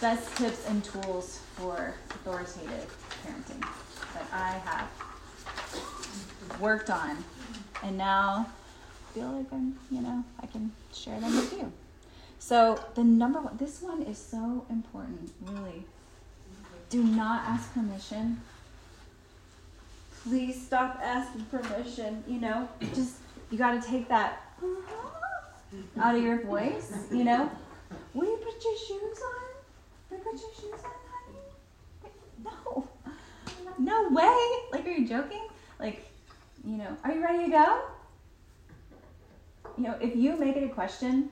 [0.00, 3.60] best tips and tools for authoritative parenting
[4.12, 7.24] that I have worked on,
[7.82, 11.72] and now I feel like I'm, you know, I can share them with you.
[12.38, 15.84] So the number one, this one is so important, really.
[16.90, 18.42] Do not ask permission.
[20.22, 22.22] Please stop asking permission.
[22.28, 23.16] You know, just
[23.50, 26.92] you got to take that uh-huh, out of your voice.
[27.10, 27.50] You know,
[28.12, 30.10] will you put your shoes on?
[30.10, 32.12] Will you put your shoes on, honey?
[32.44, 32.88] No,
[33.78, 34.48] no way.
[34.72, 35.48] Like, are you joking?
[35.78, 36.06] Like,
[36.64, 37.82] you know, are you ready to go?
[39.76, 41.30] You know, if you make it a question,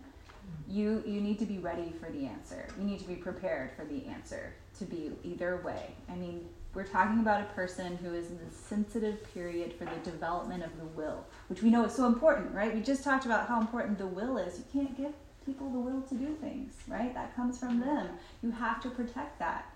[0.69, 2.67] you you need to be ready for the answer.
[2.79, 5.95] You need to be prepared for the answer to be either way.
[6.11, 10.11] I mean, we're talking about a person who is in the sensitive period for the
[10.11, 12.75] development of the will, which we know is so important, right?
[12.75, 14.59] We just talked about how important the will is.
[14.59, 15.13] You can't give
[15.45, 17.13] people the will to do things, right?
[17.15, 18.09] That comes from them.
[18.43, 19.67] You have to protect that.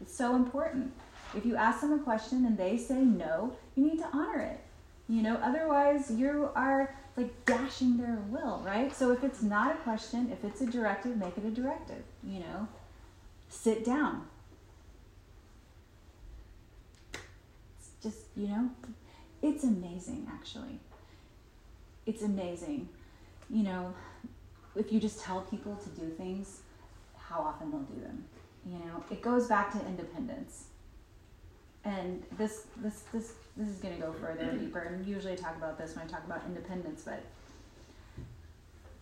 [0.00, 0.92] It's so important.
[1.34, 4.60] If you ask them a question and they say no, you need to honor it.
[5.08, 8.94] You know, otherwise you are like dashing their will, right?
[8.94, 12.40] So if it's not a question, if it's a directive, make it a directive, you
[12.40, 12.68] know.
[13.48, 14.26] Sit down.
[18.04, 18.70] Just, you know,
[19.42, 20.78] it's amazing actually.
[22.06, 22.88] It's amazing.
[23.50, 23.94] You know,
[24.76, 26.60] if you just tell people to do things,
[27.16, 28.24] how often they'll do them.
[28.66, 30.66] You know, it goes back to independence.
[31.84, 35.56] And this this this this is going to go further deeper and usually I talk
[35.56, 37.22] about this when I talk about independence but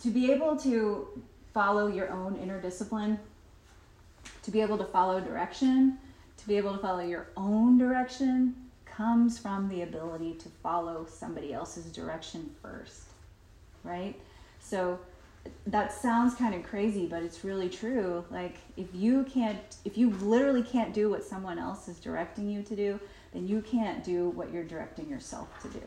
[0.01, 1.07] to be able to
[1.55, 3.21] follow your own inner discipline
[4.43, 5.97] to be able to follow direction
[6.39, 8.57] to be able to follow your own direction
[8.97, 13.05] comes from the ability to follow somebody else's direction first
[13.85, 14.21] right
[14.61, 14.99] so
[15.67, 20.11] that sounds kind of crazy but it's really true like if you can't if you
[20.11, 23.01] literally can't do what someone else is directing you to do
[23.33, 25.83] then you can't do what you're directing yourself to do.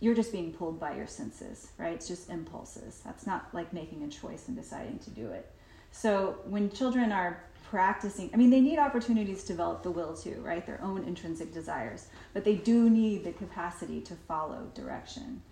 [0.00, 1.94] You're just being pulled by your senses, right?
[1.94, 3.00] It's just impulses.
[3.04, 5.50] That's not like making a choice and deciding to do it.
[5.90, 10.40] So when children are practicing, I mean, they need opportunities to develop the will too,
[10.42, 10.64] right?
[10.66, 15.42] Their own intrinsic desires, but they do need the capacity to follow direction.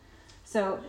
[0.45, 0.81] So,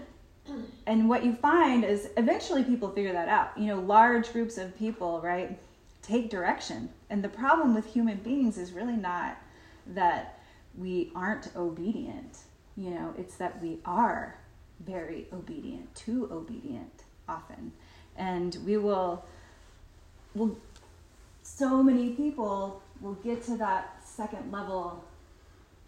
[0.86, 3.58] and what you find is eventually people figure that out.
[3.58, 5.60] You know, large groups of people, right,
[6.02, 6.90] take direction.
[7.10, 9.38] And the problem with human beings is really not
[9.88, 10.40] that
[10.78, 12.38] we aren't obedient.
[12.78, 14.38] You know, it's that we are
[14.86, 17.74] very obedient, too obedient often.
[18.16, 19.26] And we will,
[20.36, 20.58] will
[21.58, 25.04] so many people will get to that second level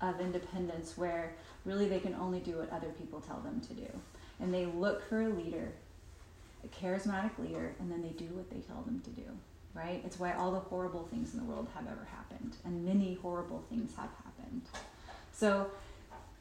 [0.02, 1.34] of independence where
[1.66, 3.88] really they can only do what other people tell them to do.
[4.40, 5.74] And they look for a leader,
[6.64, 9.30] a charismatic leader, and then they do what they tell them to do
[9.74, 10.02] right?
[10.06, 13.64] It's why all the horrible things in the world have ever happened, and many horrible
[13.70, 14.62] things have happened.
[15.32, 15.70] So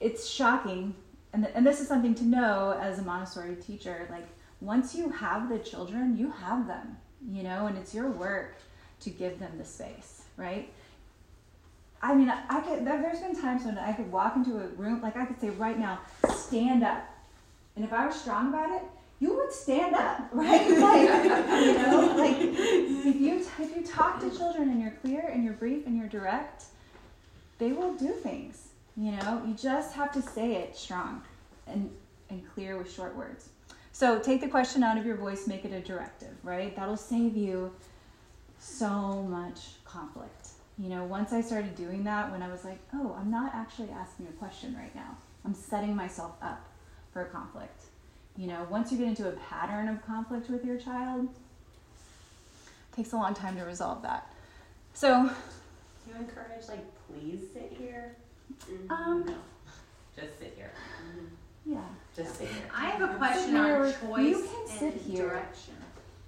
[0.00, 0.94] it's shocking,
[1.32, 4.08] and, th- and this is something to know as a Montessori teacher.
[4.10, 4.26] Like,
[4.60, 6.96] once you have the children, you have them,
[7.30, 8.56] you know, and it's your work
[9.00, 10.72] to give them the space, right?
[12.00, 15.16] I mean, I could, there's been times when I could walk into a room, like
[15.16, 15.98] I could say right now,
[16.32, 17.04] stand up.
[17.74, 18.82] And if I was strong about it,
[19.20, 20.70] you would stand up, right?
[20.70, 25.42] Like, you know, like if you if you talk to children and you're clear and
[25.42, 26.66] you're brief and you're direct,
[27.58, 28.68] they will do things.
[28.96, 31.22] You know, you just have to say it strong
[31.66, 31.90] and
[32.30, 33.48] and clear with short words.
[33.92, 36.74] So take the question out of your voice, make it a directive, right?
[36.76, 37.72] That'll save you
[38.58, 40.48] so much conflict.
[40.78, 43.90] You know, once I started doing that, when I was like, oh, I'm not actually
[43.90, 46.64] asking a question right now, I'm setting myself up
[47.12, 47.82] for a conflict
[48.38, 53.12] you know, once you get into a pattern of conflict with your child, it takes
[53.12, 54.32] a long time to resolve that.
[54.94, 58.14] So, Do you encourage like, please sit here?
[58.90, 59.34] um, No,
[60.14, 60.70] just sit here.
[61.66, 61.78] yeah,
[62.16, 62.62] Just sit here.
[62.72, 65.28] I have a question on with- choice you can sit and here.
[65.30, 65.74] direction.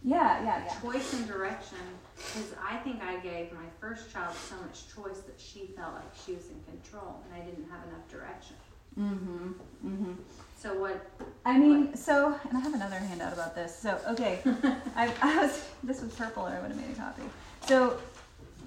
[0.03, 0.81] Yeah, yeah, yeah.
[0.81, 1.79] Choice and direction,
[2.17, 6.11] because I think I gave my first child so much choice that she felt like
[6.25, 8.57] she was in control, and I didn't have enough direction.
[8.99, 9.53] Mm-hmm.
[9.87, 10.13] Mm-hmm.
[10.57, 11.11] So what?
[11.45, 13.77] I mean, so, and I have another handout about this.
[13.77, 14.41] So, okay,
[14.97, 17.23] I, I was, this was purple or I would have made a copy.
[17.67, 17.99] So,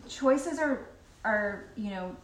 [0.07, 0.87] choices are
[1.25, 2.15] are you know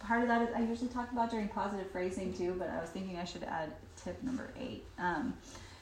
[0.00, 2.90] part of that is I usually talk about during positive phrasing too, but I was
[2.90, 4.84] thinking I should add tip number eight.
[4.98, 5.34] Um,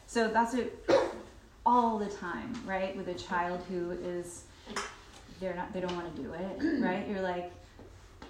[0.07, 0.89] so that's it
[1.65, 2.97] all the time, right?
[2.97, 4.45] With a child who is
[5.41, 7.07] they're not they don't want to do it, right?
[7.09, 7.53] You're like,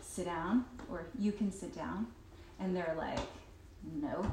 [0.01, 2.07] sit down, or you can sit down,
[2.61, 3.21] and they're like,
[4.01, 4.25] no,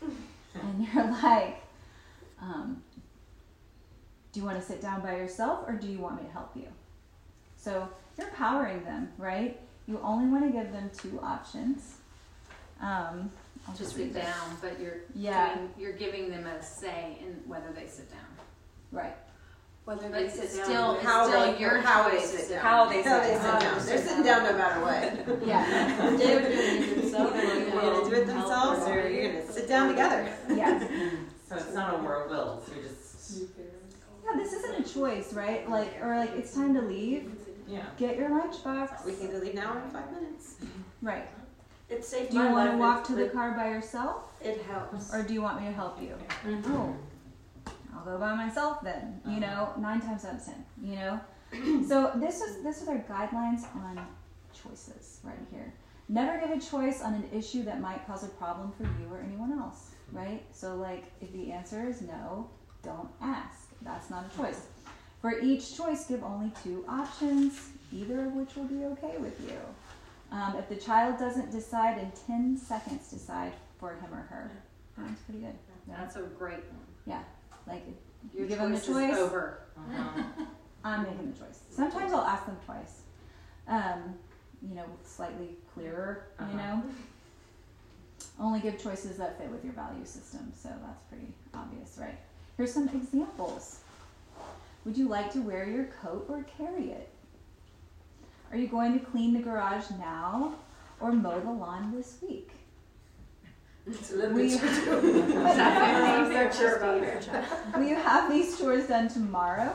[0.02, 1.62] and you're like,
[2.40, 2.82] um,
[4.32, 6.52] do you want to sit down by yourself, or do you want me to help
[6.54, 6.66] you?
[7.56, 9.60] So you're empowering them, right?
[9.86, 11.96] You only want to give them two options.
[12.80, 13.30] Um,
[13.68, 14.24] I'll To just read sit this.
[14.24, 15.54] down, but you're Yeah.
[15.54, 18.20] doing, you're giving them a say in whether they sit down.
[18.90, 19.16] Right.
[19.84, 20.64] Whether But they it's sit down.
[20.66, 22.62] still, it's how still they, your how choice they to sit sit down.
[22.62, 23.60] How they How sit they down.
[23.60, 23.86] sit down.
[23.86, 25.42] They're sitting down no matter what.
[25.46, 26.16] Yeah.
[26.16, 27.34] David gonna do it himself.
[27.34, 30.32] Either They're gonna do it themselves, or- or you're gonna sit down together.
[30.48, 30.90] Yes.
[31.48, 32.68] So it's not a war of wills.
[32.72, 33.40] You're just
[34.24, 35.68] Yeah, this isn't a choice, right?
[35.68, 37.28] Like, or like, it's time to leave.
[37.66, 37.86] yeah.
[37.96, 39.04] Get your lunchbox.
[39.04, 40.54] We can either leave now or in five minutes.
[41.02, 41.28] Right.
[41.90, 45.12] It saved Do you my want to walk to the car by yourself, It helps.
[45.12, 46.14] or do you want me to help you?
[46.44, 46.62] Mhm.
[46.68, 46.94] Oh,
[47.94, 49.20] I'll go by myself then.
[49.26, 50.64] You know, nine times out of ten.
[50.82, 51.20] You know.
[51.88, 54.06] so this is this is our guidelines on
[54.52, 55.72] choices right here.
[56.08, 59.20] Never give a choice on an issue that might cause a problem for you or
[59.20, 59.90] anyone else.
[60.12, 60.42] Right.
[60.52, 62.48] So like, if the answer is no,
[62.82, 63.68] don't ask.
[63.82, 64.60] That's not a choice.
[65.20, 69.58] For each choice, give only two options, either of which will be okay with you.
[70.32, 74.50] Um, if the child doesn't decide in 10 seconds, decide for him or her.
[74.96, 75.54] That's pretty good.
[75.88, 75.96] Yeah.
[75.98, 76.86] That's a great one.
[77.06, 77.22] Yeah.
[77.66, 77.82] Like,
[78.34, 79.60] Your Give 'em the choice over.
[79.76, 80.22] Uh-huh.
[80.84, 81.60] I'm making the choice.
[81.70, 83.00] Sometimes I'll ask them twice.
[83.66, 84.14] Um,
[84.62, 86.56] you know, slightly clearer, you Uh-huh.
[86.56, 86.82] know.
[88.38, 92.18] Only give choices that fit with your value system, so that's pretty obvious, right?
[92.56, 93.80] Here's some examples.
[94.84, 97.08] Would you like to wear your coat or carry it?
[98.50, 100.54] Are you going to clean the garage now
[101.00, 102.50] or mow the lawn this week?
[103.86, 105.32] It's a little We- bit too.
[105.36, 107.76] I'm not sure about that.
[107.76, 109.74] Will you have these chores done tomorrow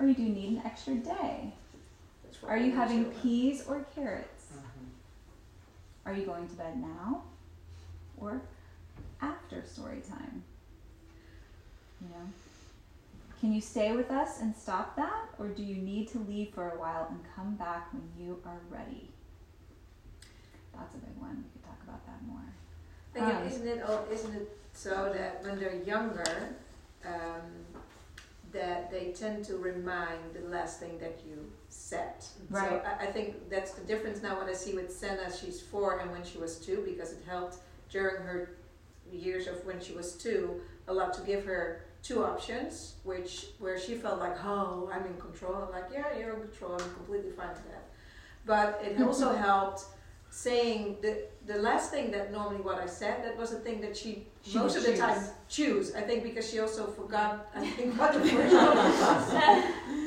[0.00, 1.52] or do you need an extra day?
[2.46, 4.46] Are you having peas or carrots?
[4.52, 6.06] Mhm.
[6.06, 7.22] Are you going to bed now
[8.18, 8.40] or
[9.22, 10.42] after story time?
[12.00, 12.26] You know?
[13.44, 16.70] Can you stay with us and stop that or do you need to leave for
[16.70, 19.10] a while and come back when you are ready?
[20.74, 21.44] That's a big one.
[21.44, 23.36] We could talk about that more.
[23.36, 26.56] Um, is, isn't it, isn't it so that when they're younger,
[27.04, 27.42] um,
[28.50, 32.14] that they tend to remind the last thing that you said.
[32.48, 32.70] Right.
[32.70, 35.98] So I, I think that's the difference now When I see with Senna, she's four
[35.98, 37.58] and when she was two, because it helped
[37.90, 38.56] during her
[39.12, 43.78] years of when she was two, a lot to give her two options, which where
[43.80, 45.56] she felt like, oh, I'm in control.
[45.66, 46.74] I'm like, yeah, you're in control.
[46.74, 47.86] I'm completely fine with that.
[48.46, 49.04] But it mm-hmm.
[49.04, 49.86] also helped
[50.30, 51.12] saying the
[51.46, 54.58] the last thing that normally what I said that was a thing that she, She
[54.58, 54.98] most of the choose.
[54.98, 55.94] time choose.
[55.94, 59.32] I think because she also forgot I think what the first one was.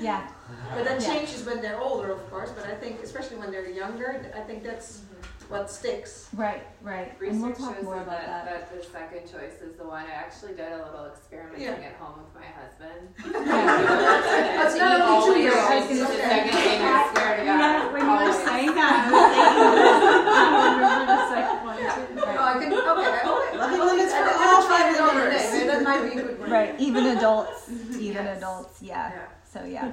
[0.02, 0.28] Yeah.
[0.76, 1.14] But that Yeah.
[1.14, 2.52] changes when they're older, of course.
[2.52, 5.02] But I think especially when they're younger, I think that's
[5.50, 6.28] what sticks.
[6.36, 7.14] Right, right.
[7.22, 8.70] and we'll Research talk shows more that, about that.
[8.70, 10.06] that the second choice is the one.
[10.06, 11.88] I actually did a little experimenting Yeah.
[11.88, 13.08] at home with my husband.
[13.24, 13.76] Yeah.
[14.60, 16.30] That's He not only two always years, I was chooses gonna the say.
[16.30, 17.60] second thing I swear to God.
[17.60, 20.28] Yeah, when you were saying that, I was thinking.
[20.28, 22.24] I remember the second one too.
[22.28, 22.74] Oh, I can.
[22.74, 25.38] Okay, I only, Lucky limits for all tried it on family today.
[25.38, 25.52] members.
[25.54, 26.50] Maybe that might be a good one.
[26.52, 28.38] Right, even adults, even Yes.
[28.38, 29.12] adults, yeah.
[29.12, 29.28] Yeah.
[29.52, 29.92] So yeah.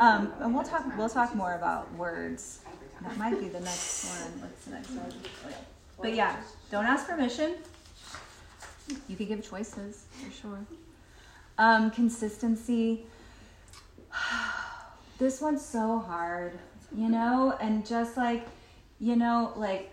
[0.00, 2.60] Um, and we'll talk we'll talk more about words.
[3.02, 4.40] That might be the next one.
[4.40, 5.12] What's the next one?
[6.00, 6.36] But yeah,
[6.70, 7.54] don't ask permission.
[9.08, 10.66] You could give choices for sure.
[11.58, 13.04] Um, consistency.
[15.18, 16.56] This one's so hard,
[16.96, 18.46] you know, and just like,
[19.00, 19.90] you know, like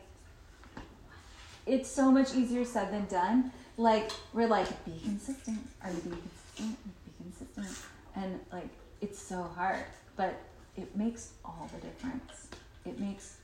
[1.66, 3.52] it's so much easier said than done.
[3.76, 5.68] Like we're like, be consistent.
[5.84, 6.78] Are you being consistent?
[7.06, 7.86] Be consistent.
[8.16, 8.70] And like
[9.02, 9.86] it's so hard,
[10.16, 10.36] but
[10.78, 12.45] it makes all the difference.
[12.86, 13.38] It makes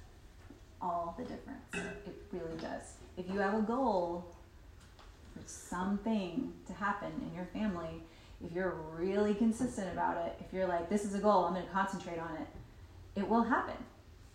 [0.81, 1.63] all the difference.
[1.73, 2.93] It really does.
[3.17, 4.25] If you have a goal
[5.33, 8.03] for something to happen in your family,
[8.43, 11.65] if you're really consistent about it, if you're like, this is a goal, I'm going
[11.65, 13.75] to concentrate on it, it will happen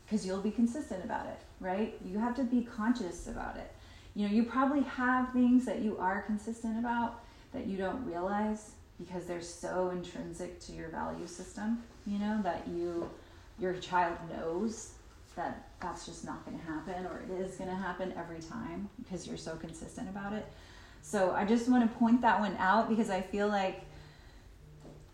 [0.05, 1.99] because you'll be consistent about it, right?
[2.05, 3.73] You have to be conscious about it.
[4.15, 8.73] You know, you probably have things that you are consistent about that you don't realize
[8.99, 13.11] because they're so intrinsic to your value system, you know, that you
[13.59, 14.93] your child knows
[15.37, 18.89] that that's just not going to happen or it is going to happen every time
[19.03, 20.47] because you're so consistent about it.
[21.03, 23.83] So I just want to point that one out because I feel like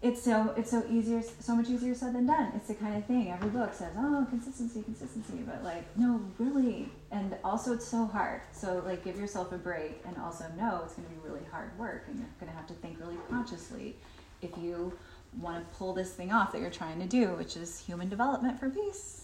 [0.00, 2.52] it's so it's so easier so much easier said than done.
[2.56, 6.88] It's the kind of thing every book says oh consistency consistency but like no really
[7.10, 8.40] and also it's so hard.
[8.52, 11.76] So like give yourself a break and also know it's going to be really hard
[11.78, 13.96] work and you're going to have to think really consciously
[14.40, 14.92] if you
[15.40, 18.58] want to pull this thing off that you're trying to do which is human development
[18.58, 19.21] for peace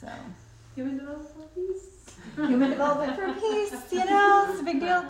[0.00, 0.08] so
[0.74, 2.16] Human development for peace.
[2.36, 5.04] human development for peace you know it's a big deal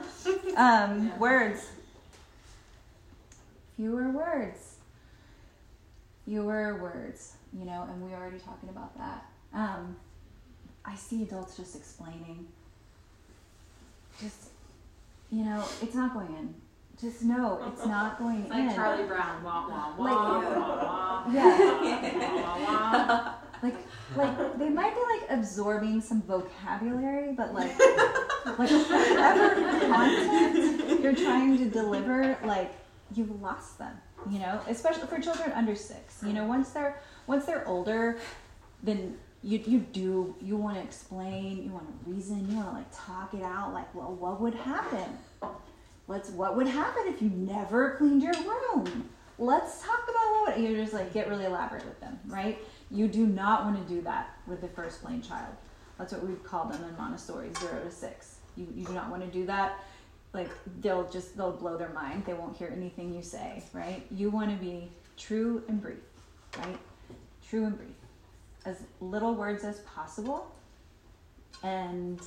[0.56, 1.68] um, words
[3.76, 4.76] fewer words
[6.24, 9.24] fewer words you know and we were already talking about that
[9.54, 9.96] um,
[10.84, 12.46] i see adults just explaining
[14.20, 14.50] just
[15.30, 16.54] you know it's not going in
[17.00, 19.44] just know it's not going It's in like Charlie Brown.
[19.44, 21.32] Wah wah wah Like- wah wah.
[21.32, 23.34] yeah Wah wah wah.
[23.62, 23.74] Like
[24.16, 27.78] like they might be like absorbing some vocabulary but like
[28.46, 29.54] like whatever
[29.88, 32.72] content you're trying to deliver like
[33.14, 33.96] you've lost them
[34.28, 34.60] you know?
[34.68, 38.18] Especially for children under six you know once they're once they're older
[38.82, 42.74] then you, you do you want to explain you want to reason you want to
[42.74, 45.18] like talk it out like well what would happen?
[46.06, 49.08] Let's what would happen if you never cleaned your room?
[49.38, 52.58] Let's talk about what you just like get really elaborate with them right
[52.90, 55.54] you do not want to do that with the first plane child.
[55.98, 58.36] That's what we call them in montessori zero to six.
[58.56, 59.84] You, you do not want to do that.
[60.32, 62.24] Like they'll just they'll blow their mind.
[62.24, 64.06] They won't hear anything you say right?
[64.10, 65.96] You want to be true and brief
[66.58, 66.78] right?
[67.48, 67.90] True and brief.
[68.64, 70.54] As little words as possible.
[71.62, 72.20] And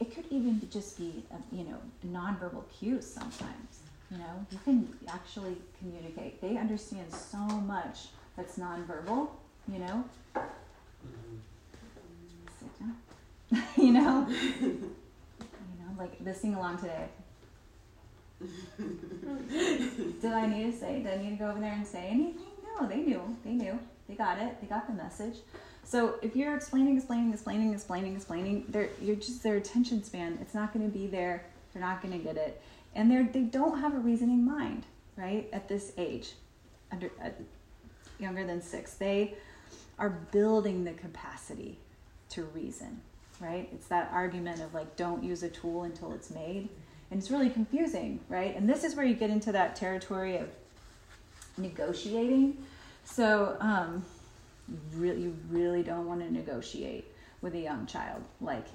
[0.00, 3.82] it could even just be a, you know nonverbal cues sometimes
[4.12, 4.46] you know?
[4.50, 6.40] You can actually communicate.
[6.40, 9.28] They understand so much that's nonverbal
[9.70, 10.04] you know?
[12.58, 12.96] Sit down
[13.76, 14.28] you know?
[15.40, 17.06] You know like the sing along today.
[20.20, 22.46] Did i need to say did i need to go over there and say anything?
[22.80, 23.78] No they knew they knew.
[24.08, 25.36] They got it they got the message.
[25.84, 30.54] So if you're explaining explaining explaining explaining explaining they're you're just their attention span it's
[30.54, 32.60] not going to be there they're not going to get it.
[32.94, 34.84] And they're they don't have a reasoning mind
[35.16, 36.32] right at this age
[36.90, 37.30] under uh,
[38.18, 38.94] younger than six.
[38.94, 39.34] They
[39.98, 41.78] are building the capacity
[42.28, 43.00] to reason
[43.40, 46.68] right it's that argument of like don't use a tool until it's made
[47.10, 50.48] and it's really confusing right and this is where you get into that territory of
[51.58, 52.56] negotiating
[53.04, 54.04] so um,
[54.68, 57.06] you really, you really don't want to negotiate
[57.40, 58.22] with a young child.
[58.40, 58.66] Like,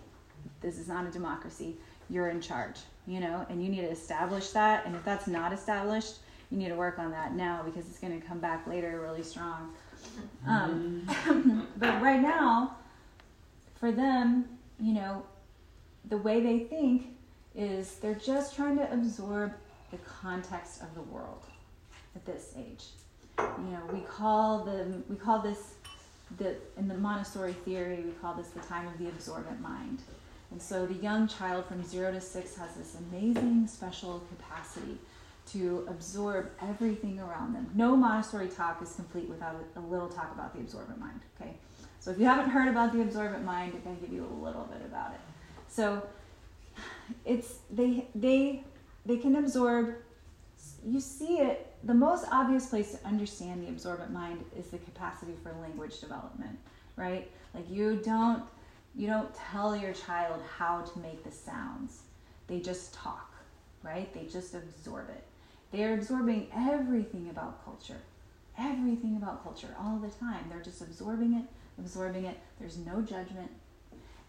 [0.62, 1.76] this is not a democracy.
[2.10, 4.86] You're in charge, you know, and you need to establish that.
[4.86, 6.16] And if that's not established,
[6.52, 9.24] you need to work on that now because it's going to come back later really
[9.24, 9.74] strong.
[10.48, 12.78] Um, but right now,
[13.80, 14.46] for them,
[14.80, 15.24] you know,
[16.10, 17.08] the way they think
[17.56, 19.54] is they're just trying to absorb
[19.92, 21.44] the context of the world
[22.16, 22.86] at this age.
[23.40, 25.76] You know, we call the we call this
[26.38, 30.02] the in the Montessori theory we call this the time of the absorbent mind.
[30.52, 34.98] And so the young child from zero to six has this amazing special capacity
[35.48, 37.70] to absorb everything around them.
[37.74, 41.22] No Montessori talk is complete without a, little talk about the absorbent mind.
[41.40, 41.54] Okay,
[42.00, 44.44] so if you haven't heard about the absorbent mind, I'm going to give you a
[44.44, 45.20] little bit about it.
[45.68, 46.04] So
[47.26, 48.64] it's they they
[49.06, 49.96] they can absorb.
[50.86, 51.74] You see it.
[51.84, 56.58] The most obvious place to understand the absorbent mind is the capacity for language development,
[56.96, 57.30] right?
[57.54, 58.44] Like you don't
[58.96, 62.02] you don't tell your child how to make the sounds.
[62.48, 63.34] They just talk,
[63.84, 64.12] right?
[64.14, 65.24] They just absorb it.
[65.72, 68.02] They are absorbing everything about culture.
[68.58, 70.46] Everything about culture all the time.
[70.50, 71.46] They're just absorbing it,
[71.78, 72.38] absorbing it.
[72.60, 73.52] There's no judgment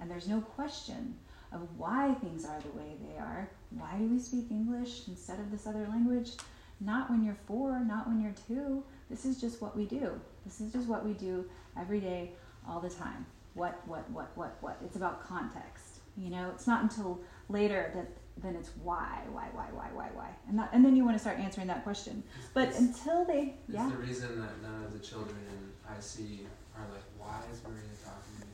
[0.00, 1.16] and there's no question
[1.52, 3.48] of why things are the way they are.
[3.70, 6.32] Why do we speak English instead of this other language?
[6.80, 8.84] Not when you're four, not when you're two.
[9.10, 10.20] This is just what we do.
[10.44, 11.44] This is just what we do
[11.78, 12.32] every day,
[12.68, 13.26] all the time.
[13.54, 14.78] What, what, what, what, what?
[14.84, 16.00] It's about context.
[16.16, 18.08] You know, it's not until later that
[18.42, 21.18] then it's why, why, why, why, why, why, and that, and then you want to
[21.18, 22.22] start answering that question.
[22.54, 26.46] But It's- until they, It's yeah, the reason that none of the children in IC
[26.76, 28.52] are like, why is Maria talking to me?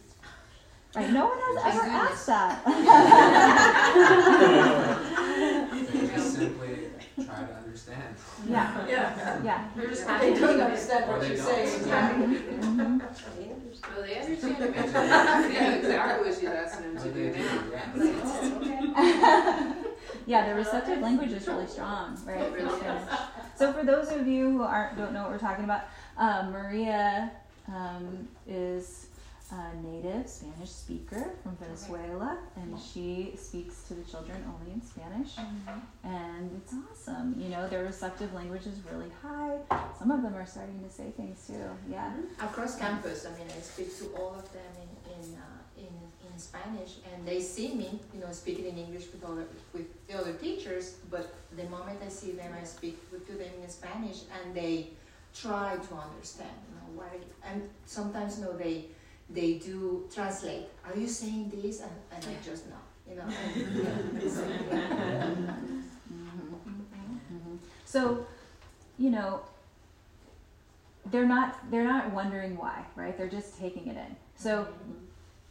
[0.97, 1.12] in right.
[1.12, 2.62] No one has ever asked that.
[5.95, 6.74] They just simply
[7.24, 7.53] try to
[7.89, 8.16] understand.
[8.49, 9.43] yeah, Yeah.
[9.45, 9.68] yeah.
[9.76, 11.47] They're just They don't understand what you're don't.
[11.47, 12.35] saying.
[12.64, 13.01] Mhm.
[13.97, 15.55] Oh, they understand eventually.
[15.59, 17.62] They exactly what she's asking them to do do, now.
[18.97, 19.74] yeah.
[20.26, 22.53] yeah, the receptive language is really strong, right?
[22.53, 23.09] Really for
[23.57, 25.82] So for those of you who aren't don't know what we're talking about,
[26.16, 27.30] um, Maria
[27.68, 29.09] um, is
[29.53, 35.36] a native Spanish speaker from Venezuela, and she speaks to the children only in Spanish.
[36.03, 37.34] And it's awesome.
[37.38, 39.59] You know, their receptive language is really high.
[39.99, 41.62] Some of them are starting to say things too.
[41.90, 42.12] Yeah.
[42.40, 43.26] across campus.
[43.26, 45.92] I mean, I speak to all of them in in uh, in,
[46.26, 50.18] in Spanish, and they see me, you know, speaking in English with other with the
[50.18, 50.97] other teachers.
[51.11, 54.90] But the moment I see them, I speak with, to them in Spanish, and they
[55.34, 56.57] try to understand.
[56.68, 57.11] You know, why?
[57.45, 58.86] And sometimes, you know, they
[59.31, 60.66] they do translate.
[60.85, 61.81] Are you saying this?
[61.81, 62.77] And, and I just know,
[63.09, 63.25] you know.
[67.85, 68.27] So.
[68.97, 69.41] You know,
[71.11, 73.16] they're not they're not wondering why, right?
[73.16, 74.16] They're just taking it in.
[74.37, 74.68] So,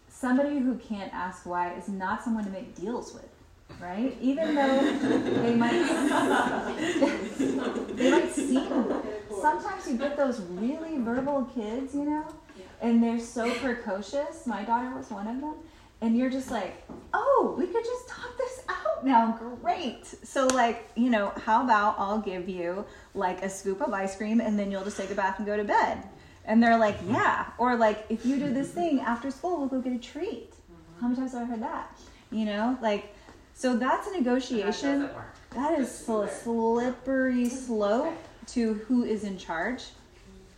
[0.10, 3.30] somebody who can't ask why is not someone to make deals with,
[3.82, 4.18] right?
[4.22, 4.80] Even though
[5.42, 5.72] they might
[7.96, 9.02] they might seem
[9.42, 12.26] sometimes you get those really verbal kids, you know,
[12.84, 14.46] and they're so precocious.
[14.46, 15.56] My daughter was one of them.
[16.02, 19.40] And you're just like, oh, we could just talk this out now.
[19.62, 20.06] Great.
[20.06, 24.42] So, like, you know, how about I'll give you like a scoop of ice cream
[24.42, 26.04] and then you'll just take a bath and go to bed?
[26.44, 27.46] And they're like, yeah.
[27.58, 30.54] Or like, if you do this thing after school, we'll go get a treat.
[31.00, 31.98] How many times have I heard that?
[32.32, 33.16] You know, like,
[33.54, 35.10] so that's a negotiation.
[35.52, 36.28] That is there.
[36.28, 38.18] slippery slope
[38.48, 39.86] to who is in charge.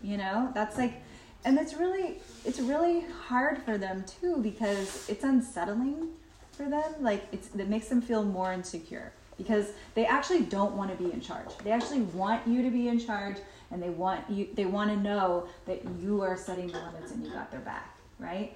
[0.02, 1.05] You know, that's like,
[1.46, 6.10] and it's really, it's really hard for them too because it's unsettling
[6.52, 6.96] for them.
[7.00, 11.14] Like it's, it makes them feel more insecure because they actually don't want to be
[11.14, 11.48] in charge.
[11.64, 13.38] They actually want you to be in charge,
[13.72, 14.48] and they want you.
[14.54, 17.96] They want to know that you are setting the limits and you got their back,
[18.20, 18.56] right?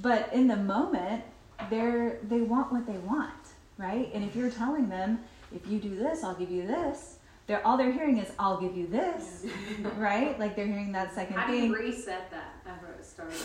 [0.00, 1.24] But in the moment,
[1.70, 3.32] they're they want what they want,
[3.78, 4.10] right?
[4.14, 5.20] And if you're telling them,
[5.54, 7.17] if you do this, I'll give you this.
[7.48, 9.46] They're all they're hearing is I'll give you this,
[9.96, 10.38] right?
[10.38, 11.64] Like they're hearing that second How do thing.
[11.70, 13.38] you reset that after it started?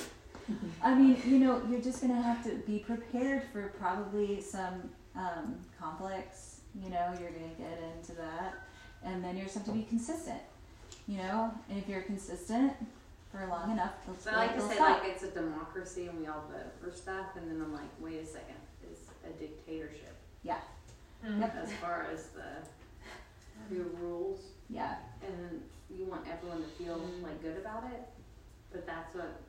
[0.84, 5.56] I mean, you know, you're just gonna have to be prepared for probably some um,
[5.80, 6.60] conflicts.
[6.84, 8.56] You know, you're gonna get into that,
[9.06, 10.42] and then you just have to be consistent.
[11.08, 12.74] You know, and if you're consistent
[13.32, 15.02] for long enough, they'll, So I like to say stop.
[15.02, 18.22] like it's a democracy and we all vote for stuff, and then I'm like, wait
[18.22, 20.60] a second, it's a dictatorship Yeah.
[21.26, 21.40] Mm.
[21.40, 21.56] Yep.
[21.64, 22.44] as far as the
[23.74, 24.96] your rules, Yeah.
[25.26, 27.24] and you want everyone to feel mm-hmm.
[27.24, 28.08] like good about it.
[28.72, 29.42] But that's what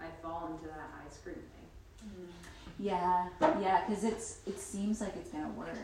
[0.00, 2.08] I fall into that ice cream thing.
[2.08, 2.30] Mm-hmm.
[2.78, 3.28] Yeah,
[3.60, 5.76] yeah, because it's it seems like it's gonna work,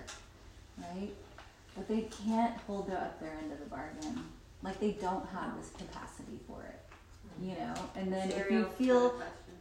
[0.78, 1.10] right?
[1.74, 4.24] But they can't hold up their end of the bargain.
[4.62, 6.80] Like they don't have this capacity for it,
[7.42, 7.74] you mm-hmm.
[7.74, 7.74] know.
[7.96, 9.20] And then if you feel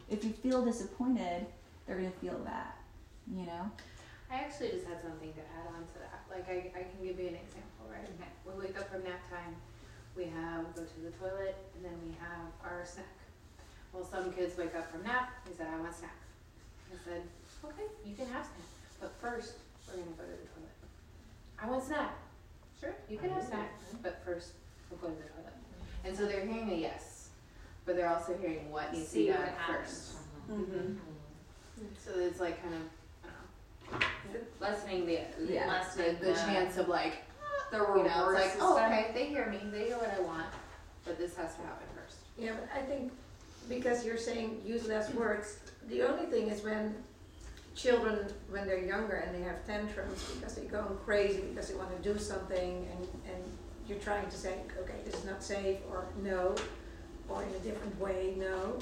[0.09, 1.47] if you feel disappointed,
[1.87, 2.77] they're gonna feel that,
[3.27, 3.71] you know.
[4.31, 6.25] I actually just had something to add on to that.
[6.29, 8.09] Like I, I can give you an example, right?
[8.17, 8.29] Okay.
[8.45, 9.55] We wake up from nap time,
[10.17, 13.05] we have go to the toilet, and then we have our snack.
[13.93, 16.17] Well, some kids wake up from nap, they said, I want snack.
[16.91, 17.21] I said,
[17.63, 18.67] okay, you can have snack,
[18.99, 19.53] but first
[19.87, 20.77] we're gonna go to the toilet.
[21.61, 22.13] I want snack.
[22.79, 23.71] Sure, you can have snack,
[24.01, 24.53] but first
[24.89, 25.53] we'll go to the toilet.
[26.05, 27.29] And so they're hearing a yes,
[27.85, 30.09] but they're also hearing what needs to be done 1st
[30.51, 30.95] Mm-hmm.
[31.97, 32.81] So it's like kind of,
[33.93, 35.67] I don't know, lessening the Yeah.
[35.67, 37.23] lessening the, The- chance of like
[37.71, 40.21] The you know it's like and oh okay they hear me they hear what I
[40.21, 40.45] want
[41.05, 42.17] but this has to happen first.
[42.37, 43.11] Yeah, but I think
[43.69, 46.95] because you're saying use less words, the only thing is when
[47.75, 51.89] children, when they're younger and they have tantrums because they're going crazy because they want
[52.01, 53.43] to do something and, and
[53.87, 56.55] you're trying to say, okay, this is not safe or no,
[57.27, 58.77] or in a different way, no.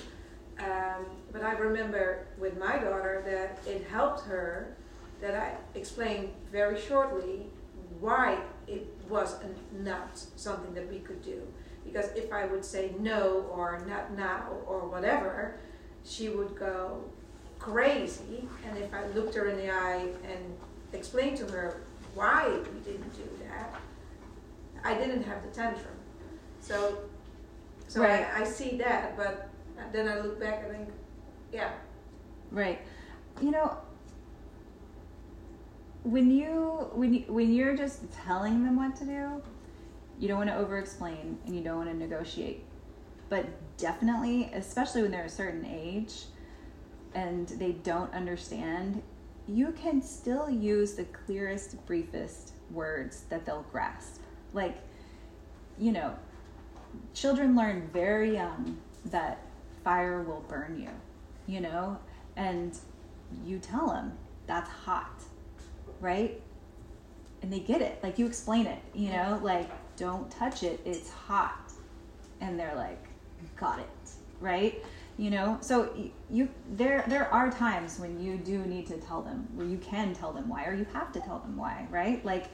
[0.59, 4.75] Um, but I remember with my daughter that it helped her
[5.21, 7.45] that I explained very shortly
[7.99, 8.37] why
[8.71, 9.35] it was
[9.79, 11.41] not something that we could do
[11.83, 15.55] because if I would say no or not now or whatever,
[16.05, 17.03] she would go
[17.59, 18.47] crazy.
[18.67, 20.57] And if I looked her in the eye and
[20.93, 21.81] explained to her
[22.15, 23.81] why we didn't do that,
[24.83, 25.95] I didn't have the tantrum.
[26.59, 26.99] So,
[27.87, 28.25] so Right.
[28.35, 29.49] I, I see that, but
[29.91, 30.89] then I look back and think,
[31.51, 31.71] yeah,
[32.51, 32.79] Right.
[33.41, 33.77] You know,
[36.03, 39.41] when you when you, when you're just telling them what to do,
[40.19, 42.63] you don't want to over-explain and you don't want to negotiate.
[43.29, 43.45] But
[43.77, 46.25] definitely, especially when they're a certain age
[47.13, 49.01] and they don't understand,
[49.47, 54.21] you can still use the clearest, briefest words that they'll grasp.
[54.53, 54.77] Like,
[55.79, 56.15] you know,
[57.13, 59.45] children learn very young that
[59.83, 60.89] fire will burn you,
[61.53, 61.97] you know,
[62.35, 62.77] and
[63.45, 65.23] you tell them that's hot,
[66.01, 66.41] right?
[67.41, 67.99] And they get it.
[68.03, 71.71] Like you explain it, you know, like don't touch it, it's hot.
[72.41, 73.03] And they're like,
[73.55, 73.87] got it,
[74.39, 74.83] right?
[75.21, 75.57] you know?
[75.61, 75.93] So
[76.29, 80.15] you there there are times when you do need to tell them where you can
[80.15, 82.25] tell them why or you have to tell them why right?
[82.25, 82.45] Like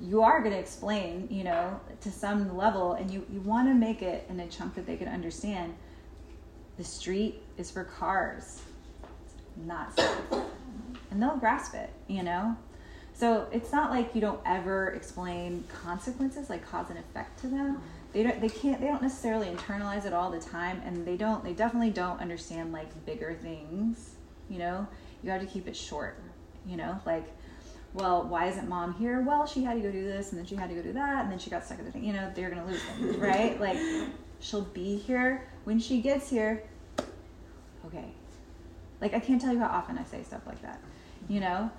[0.00, 3.74] you are going to explain you know to some level and you you want to
[3.74, 5.74] make it in a chunk that they can understand.
[6.76, 8.62] The street is for cars
[9.66, 9.98] not
[11.10, 12.56] and they'll grasp it you know
[13.18, 17.74] so it's not like you don't ever explain consequences like cause and effect to them.
[17.74, 17.82] Mm-hmm.
[18.12, 21.42] They don't they can't they don't necessarily internalize it all the time and they don't
[21.42, 24.14] they definitely don't understand like bigger things
[24.48, 24.86] you know?
[25.22, 26.20] You have to keep it short
[26.64, 27.00] you know?
[27.04, 27.26] Like
[27.92, 29.20] well why isn't mom here?
[29.20, 31.24] Well she had to go do this and then she had to go do that
[31.24, 32.30] and then she got stuck at the thing you know?
[32.36, 33.60] They're gonna lose them right?
[33.60, 33.78] Like
[34.38, 35.48] she'll be here.
[35.64, 36.62] When she gets here
[37.86, 38.12] okay.
[39.00, 40.80] Like i can't tell you how often i say stuff like that
[41.28, 41.70] you know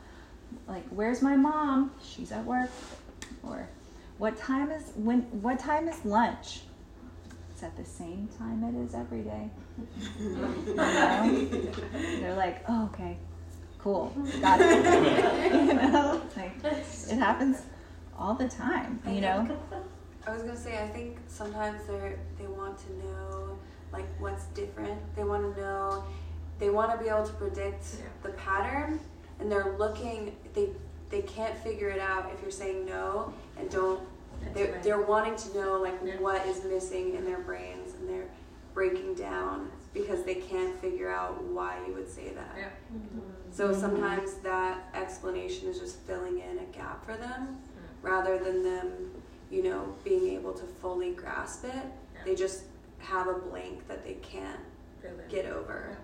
[0.67, 1.91] like where's my mom?
[2.03, 2.69] She's at work.
[3.43, 3.67] Or
[4.17, 6.61] what time is when what time is lunch?
[7.51, 9.49] It's at the same time it is every day.
[10.19, 10.29] You
[10.75, 11.73] know?
[12.19, 13.17] they're like oh okay.
[13.79, 14.13] Cool.
[14.41, 15.53] Got it.
[15.53, 16.21] You know?
[16.35, 17.61] Like it happens
[18.17, 19.57] all the time you know?
[20.27, 23.57] I was gonna say I think sometimes they they want to know
[23.91, 24.99] like what's different.
[25.15, 26.03] They want to know.
[26.59, 28.05] They want to be able to predict Yeah.
[28.21, 28.99] the pattern,
[29.39, 30.35] and they're looking.
[30.53, 30.69] They
[31.09, 34.01] they can't figure it out if you're saying no and don't.
[34.53, 34.83] They're right.
[34.83, 36.19] they're wanting to know like Yeah.
[36.19, 38.29] what is missing in their brains, and they're
[38.73, 42.55] breaking down because they can't figure out why you would say that.
[42.57, 42.69] Yeah.
[43.51, 47.57] So sometimes that explanation is just filling in a gap for them
[48.03, 49.11] rather than them,
[49.49, 51.73] you know, being able to fully grasp it.
[51.73, 52.19] Yeah.
[52.23, 52.63] They just
[52.99, 54.59] have a blank that they can't
[55.27, 55.97] get over.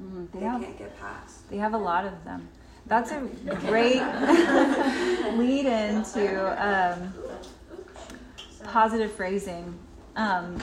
[0.00, 1.48] Mm, They they have can't get past.
[1.50, 2.48] They have a lot of them.
[2.86, 3.20] That's a
[3.66, 4.00] great
[5.36, 7.12] lead into um,
[8.64, 9.76] positive phrasing.
[10.14, 10.58] Um,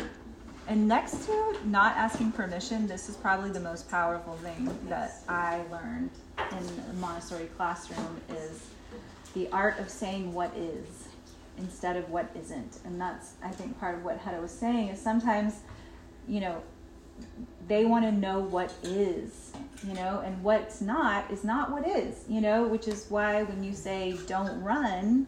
[0.68, 5.64] and next to not asking permission, this is probably the most powerful thing that I
[5.70, 6.12] learned
[6.52, 8.68] in the Montessori classroom is
[9.34, 11.10] the art of saying what is
[11.58, 12.80] instead of what isn't.
[12.86, 15.62] And that's, I think, part of what Hedda was saying is sometimes,
[16.28, 16.64] you know,
[17.68, 19.54] they want to know what is,
[19.88, 23.64] you know, and what's not is not what is, you know, which is why when
[23.64, 25.28] you say don't run,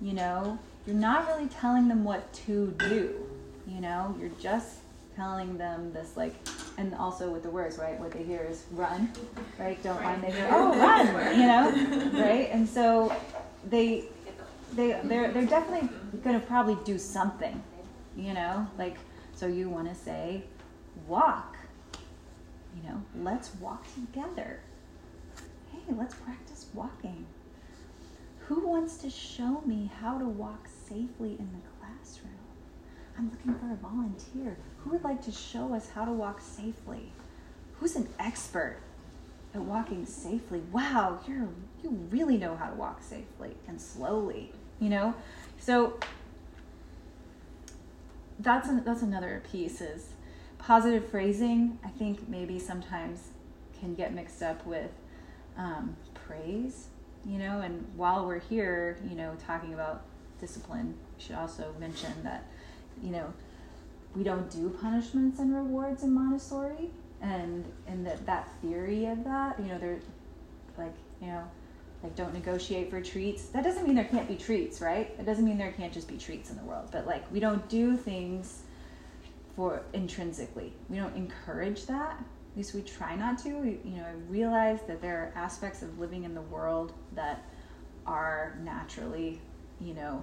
[0.00, 3.28] you know, you're not really telling them what to do,
[3.68, 4.78] you know, you're just
[5.16, 6.34] telling them this, like,
[6.78, 9.12] and also with the words, right, what they hear is run,
[9.58, 11.06] right, don't run, they hear, oh, run,
[11.38, 13.14] you know, right, and so
[13.68, 14.04] they,
[14.74, 15.88] they, they're, they're definitely
[16.22, 17.62] to probably do something,
[18.16, 18.96] you know, like,
[19.34, 20.42] so you want to say,
[21.06, 21.56] walk.
[22.76, 24.60] You know, let's walk together.
[25.70, 27.26] Hey, let's practice walking.
[28.46, 32.32] Who wants to show me how to walk safely in the classroom?
[33.18, 34.56] I'm looking for a volunteer.
[34.78, 37.12] Who would like to show us how to walk safely?
[37.78, 38.78] Who's an expert
[39.54, 40.60] at walking safely?
[40.72, 41.48] Wow, you're
[41.82, 45.14] you really know how to walk safely and slowly, you know?
[45.58, 45.98] So
[48.38, 50.08] that's an, that's another piece is
[50.62, 53.28] positive phrasing i think maybe sometimes
[53.78, 54.90] can get mixed up with
[55.56, 56.86] um, praise
[57.26, 60.02] you know and while we're here you know talking about
[60.40, 62.44] discipline we should also mention that
[63.02, 63.32] you know
[64.14, 66.90] we don't do punishments and rewards in montessori
[67.20, 70.00] and and that that theory of that you know they're
[70.78, 71.42] like you know
[72.02, 73.46] like don't negotiate for treats.
[73.46, 75.14] That doesn't mean there can't be treats right?
[75.18, 77.66] It doesn't mean there can't just be treats in the world but like we don't
[77.68, 78.61] do things
[79.56, 80.72] for intrinsically.
[80.88, 82.18] We don't encourage that.
[82.18, 83.50] At least we try not to.
[83.50, 87.44] We, you know i realize that there are aspects of living in the world that
[88.06, 89.40] are naturally
[89.80, 90.22] you know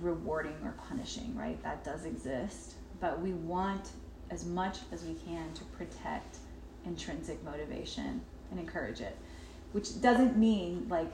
[0.00, 1.62] rewarding or punishing right?
[1.62, 2.74] That does exist.
[3.00, 3.90] But we want
[4.30, 6.38] as much as we can to protect
[6.84, 8.20] intrinsic motivation
[8.50, 9.16] and encourage it
[9.74, 11.12] which doesn't mean like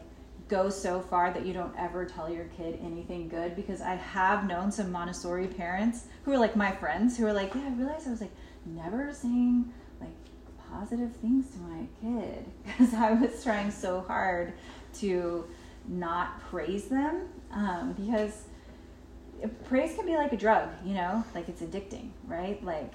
[0.51, 4.49] go so far that you don't ever tell your kid anything good because I have
[4.49, 8.09] known some Montessori parents who are like my friends who are like, yeah, I realized
[8.09, 8.33] I was like
[8.67, 10.11] never saying like
[10.71, 12.45] positive things to my kid.
[12.65, 14.53] Because I was trying so hard
[14.95, 15.47] to
[15.87, 18.45] not praise them um, because
[19.65, 22.63] praise can be like a drug, you know, like it's addicting, right?
[22.65, 22.93] Like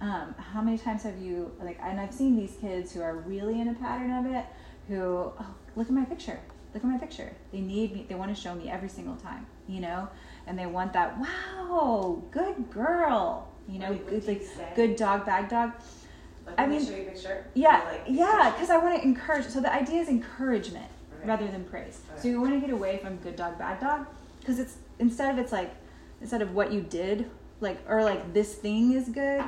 [0.00, 3.60] um, how many times have you like and I've seen these kids who are really
[3.60, 4.44] in a pattern of it
[4.88, 6.40] who oh, look at my picture
[6.78, 9.46] look at my picture they need me they want to show me every single time
[9.66, 10.08] you know
[10.46, 14.72] and they want that wow good girl you know good, what do you like say?
[14.76, 15.72] good dog bad dog
[16.46, 17.44] Like, I mean, show you picture.
[17.54, 20.86] yeah like, yeah because i want to encourage so the idea is encouragement
[21.20, 21.26] Okay.
[21.30, 24.06] rather than praise so you want to get away from good dog bad dog
[24.38, 25.74] because it's instead of it's like
[26.20, 27.28] instead of what you did
[27.60, 29.42] like or like this thing is good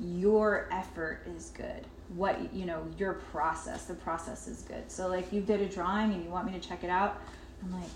[0.00, 1.86] your effort is good.
[2.14, 4.90] What you know, your process, the process is good.
[4.90, 7.20] So like you did a drawing and you want me to check it out.
[7.62, 7.90] I'm like,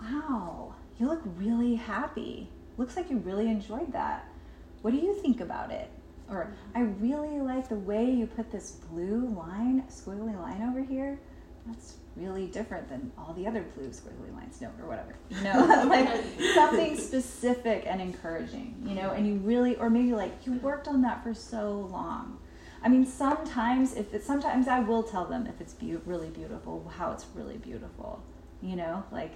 [0.00, 2.48] wow, you look really happy.
[2.76, 4.26] Looks like you really enjoyed that.
[4.82, 5.90] What do you think about it?
[6.30, 11.18] Or I really like the way you put this blue line, squiggly line over here.
[11.66, 15.14] That's really different than all the other blue squiggly lines, no, or whatever.
[15.30, 16.08] You know, like
[16.54, 21.02] something specific and encouraging, you know, and you really, or maybe like you worked on
[21.02, 22.38] that for so long.
[22.84, 26.90] I mean, sometimes if it's, sometimes I will tell them if it's be- really beautiful,
[26.96, 28.22] how it's really beautiful,
[28.60, 29.32] you know, like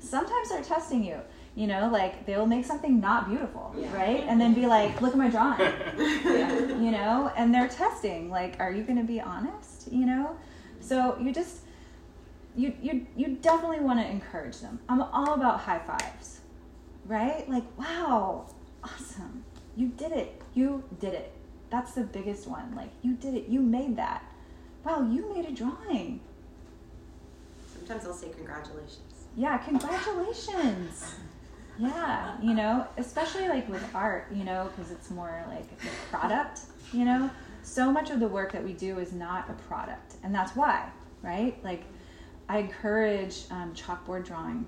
[0.00, 1.20] sometimes they're testing you,
[1.54, 3.94] you know, like they will make something not beautiful, Yeah.
[3.96, 4.24] right?
[4.26, 5.60] And then be like, look at my drawing,
[5.98, 10.36] you know, and they're testing, like, are you going to be honest, you know?
[10.80, 11.58] So you just,
[12.56, 14.80] you, you, you definitely want to encourage them.
[14.88, 16.40] I'm all about high fives,
[17.06, 17.48] right?
[17.48, 18.46] Like, wow,
[18.82, 19.44] awesome.
[19.76, 20.40] You did it.
[20.54, 21.32] You did it.
[21.70, 22.74] That's the biggest one.
[22.74, 23.48] Like, you did it.
[23.48, 24.24] You made that.
[24.84, 26.20] Wow, you made a drawing.
[27.74, 29.00] Sometimes I'll say congratulations.
[29.36, 31.14] Yeah, congratulations.
[31.78, 36.62] Yeah, you know, especially like with art, you know, because it's more like a product,
[36.92, 37.30] you know.
[37.62, 40.88] So much of the work that we do is not a product, and that's why,
[41.22, 41.62] right?
[41.62, 41.84] Like,
[42.48, 44.66] I encourage um, chalkboard drawing,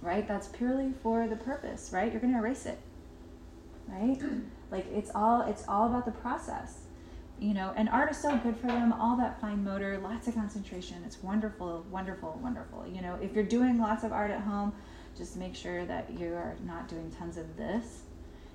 [0.00, 0.26] right?
[0.26, 2.10] That's purely for the purpose, right?
[2.10, 2.78] You're going to erase it,
[3.88, 4.18] right?
[4.72, 6.78] Like it's all it's all about the process,
[7.38, 7.72] you know.
[7.76, 8.92] And art is so good for them.
[8.92, 10.96] All that fine motor, lots of concentration.
[11.04, 12.86] It's wonderful, wonderful, wonderful.
[12.92, 14.72] You know, if you're doing lots of art at home,
[15.16, 18.00] just make sure that you are not doing tons of this.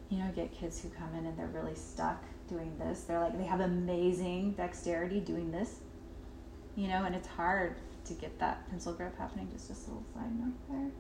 [0.10, 3.02] You know, get kids who come in and they're really stuck doing this.
[3.02, 5.76] They're like they have amazing dexterity doing this.
[6.76, 7.76] You know, and it's hard
[8.08, 9.48] to get that pencil grip happening.
[9.54, 10.92] Just just a little side note there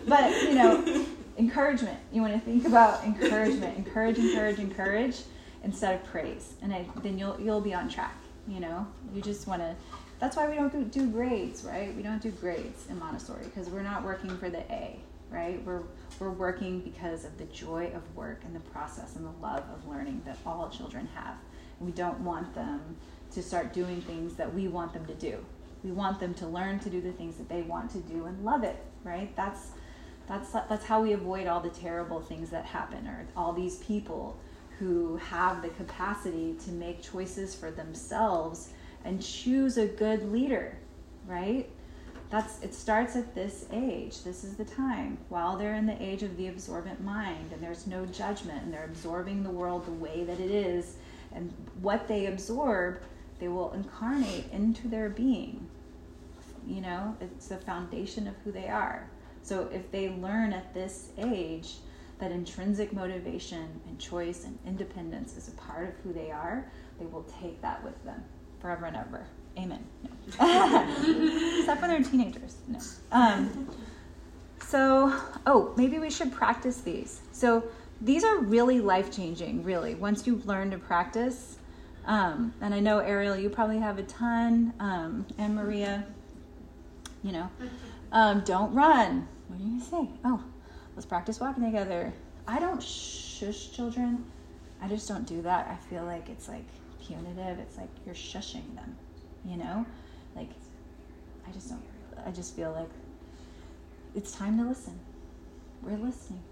[0.06, 1.06] but you know,
[1.38, 1.98] encouragement.
[2.12, 3.76] You want to think about encouragement.
[3.76, 5.16] Encourage, encourage, encourage
[5.62, 8.16] instead of praise, and I, then you'll you'll be on track.
[8.48, 9.74] You know, you just want to.
[10.18, 11.94] That's why we don't do, do grades, right?
[11.96, 15.00] We don't do grades in Montessori because we're not working for the A,
[15.30, 15.62] right?
[15.64, 15.82] We're
[16.18, 19.88] we're working because of the joy of work and the process and the love of
[19.88, 21.36] learning that all children have.
[21.80, 22.96] We don't want them
[23.32, 25.38] to start doing things that we want them to do.
[25.82, 28.44] We want them to learn to do the things that they want to do and
[28.44, 29.34] love it, right?
[29.34, 29.70] That's
[30.28, 34.38] that's that's how we avoid all the terrible things that happen or all these people
[34.78, 38.70] who have the capacity to make choices for themselves
[39.04, 40.78] and choose a good leader,
[41.26, 41.68] right?
[42.30, 44.22] That's it starts at this age.
[44.22, 47.86] This is the time while they're in the age of the absorbent mind and there's
[47.86, 50.96] no judgment and they're absorbing the world the way that it is
[51.32, 53.02] and what they absorb
[53.40, 55.66] they will incarnate into their being.
[56.66, 59.08] You know, it's the foundation of who they are.
[59.42, 61.76] So if they learn at this age
[62.18, 67.06] that intrinsic motivation and choice and independence is a part of who they are, they
[67.06, 68.22] will take that with them
[68.60, 69.26] forever and ever.
[69.58, 69.82] Amen.
[70.04, 70.10] No.
[71.60, 72.56] Except when they're teenagers.
[72.68, 72.78] No.
[73.10, 73.68] Um,
[74.62, 77.22] so, oh, maybe we should practice these.
[77.32, 77.64] So
[78.00, 81.58] these are really life changing, really, once you've learned to practice.
[82.06, 86.06] Um, and I know, Ariel, you probably have a ton, um, and Maria,
[87.22, 87.50] you know.
[88.12, 89.28] Um, don't run.
[89.46, 90.08] What are you say?
[90.24, 90.42] Oh,
[90.96, 92.12] let's practice walking together.
[92.48, 94.24] I don't shush children.
[94.82, 95.68] I just don't do that.
[95.68, 96.64] I feel like it's like
[97.00, 97.60] punitive.
[97.60, 98.96] It's like you're shushing them,
[99.44, 99.86] you know?
[100.34, 100.50] Like,
[101.48, 101.84] I just don't,
[102.26, 102.90] I just feel like
[104.16, 104.98] it's time to listen.
[105.82, 106.42] We're listening.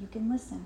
[0.00, 0.64] You can listen.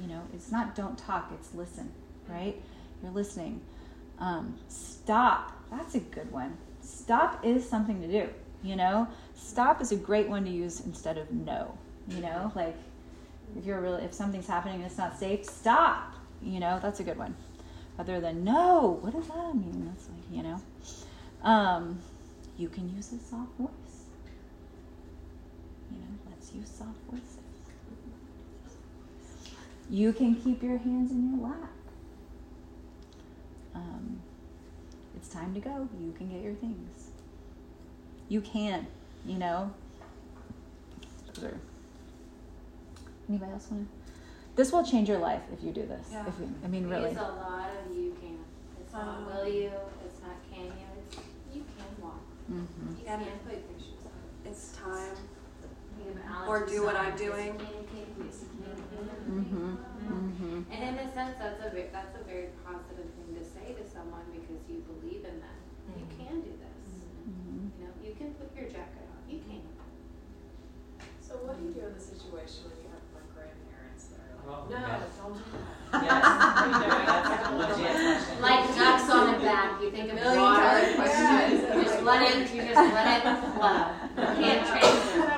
[0.00, 1.90] You know, it's not don't talk, it's listen,
[2.28, 2.60] right?
[3.02, 3.60] You're listening.
[4.18, 5.52] Um, stop.
[5.70, 6.56] That's a good one.
[6.80, 8.28] Stop is something to do,
[8.62, 9.08] you know?
[9.34, 11.76] Stop is a great one to use instead of no,
[12.08, 12.52] you know?
[12.54, 12.76] Like,
[13.56, 16.78] if you're really, if something's happening and it's not safe, stop, you know?
[16.82, 17.34] That's a good one.
[17.98, 19.86] Other than no, what does that mean?
[19.86, 20.60] That's like, you know?
[21.42, 21.98] Um,
[22.56, 23.68] you can use a soft voice.
[25.90, 27.37] You know, let's use soft voices.
[29.90, 31.70] You can keep your hands in your lap.
[33.74, 34.20] Um,
[35.16, 35.88] it's time to go.
[36.00, 37.10] You can get your things.
[38.28, 38.86] You can,
[39.24, 39.72] you know.
[41.34, 41.54] Those.
[43.28, 43.94] Anybody else want to?
[44.56, 46.08] This will change your life if you do this.
[46.10, 46.26] Yeah.
[46.26, 47.10] If you, I mean, really.
[47.10, 48.38] It's a lot of you can.
[48.80, 49.70] It's not Um, will you,
[50.04, 50.72] it's not can you,
[51.06, 51.16] it's
[51.54, 52.20] you can walk.
[52.50, 52.90] Mm-hmm.
[52.98, 53.16] You Yeah.
[53.18, 54.50] can put your shoes on.
[54.50, 55.16] It's time.
[56.04, 56.18] You
[56.48, 57.54] Or do what I'm doing.
[58.28, 59.76] Mm-hmm.
[60.08, 60.72] Mm-hmm.
[60.72, 63.84] And in a sense, that's a very, that's a very positive thing to say to
[63.88, 65.58] someone because you believe in them.
[65.96, 67.08] You can do this.
[67.24, 67.80] Mm-hmm.
[67.80, 69.24] You know, you can put your jacket on.
[69.28, 69.62] You can.
[71.28, 74.40] So what do you do in the situation when you have like grandparents that are
[74.48, 75.12] like, no, yes.
[75.20, 75.76] don't do that.
[77.78, 78.40] Yes.
[78.40, 79.82] like ducks on a back.
[79.82, 81.76] You think a million dollar question.
[81.76, 82.54] You just let it.
[82.54, 83.92] You just let it flow.
[84.16, 85.37] You can't change it.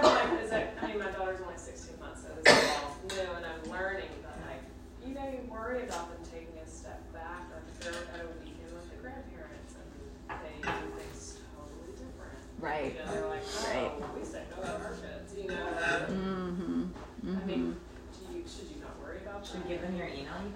[5.51, 8.99] Worry about them taking a step back, or if they're at a weekend with the
[9.03, 12.39] grandparents, and they do things totally different.
[12.59, 12.95] Right.
[12.95, 13.91] You know, they're like, Right.
[13.99, 17.37] oh, we say no to our kids, you know, uh, Mm-hmm.
[17.37, 17.77] I mean,
[18.15, 19.51] do you, should you not worry about that?
[19.51, 20.41] Should we give them your email?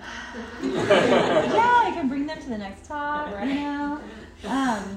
[0.62, 3.30] yeah, I can bring them to the next talk.
[3.44, 4.00] You know.
[4.46, 4.96] Um,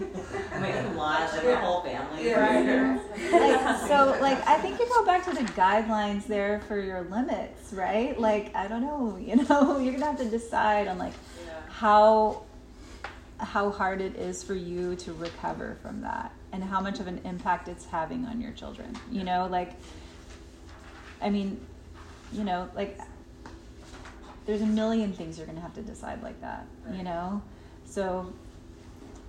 [0.62, 2.28] Make them live, like the whole family.
[2.30, 3.00] Yeah.
[3.32, 7.72] like so like i think you go back to the guidelines there for your limits
[7.74, 11.14] right like i don't know you know you're gonna have to decide on like
[11.46, 11.54] Yeah.
[11.70, 12.44] how
[13.40, 17.22] how hard it is for you to recover from that and how much of an
[17.24, 19.74] impact it's having on your children you know like
[21.22, 21.60] i mean
[22.34, 22.98] you know like
[24.46, 27.42] there's a million things you're gonna have to decide like that you know
[27.86, 28.32] so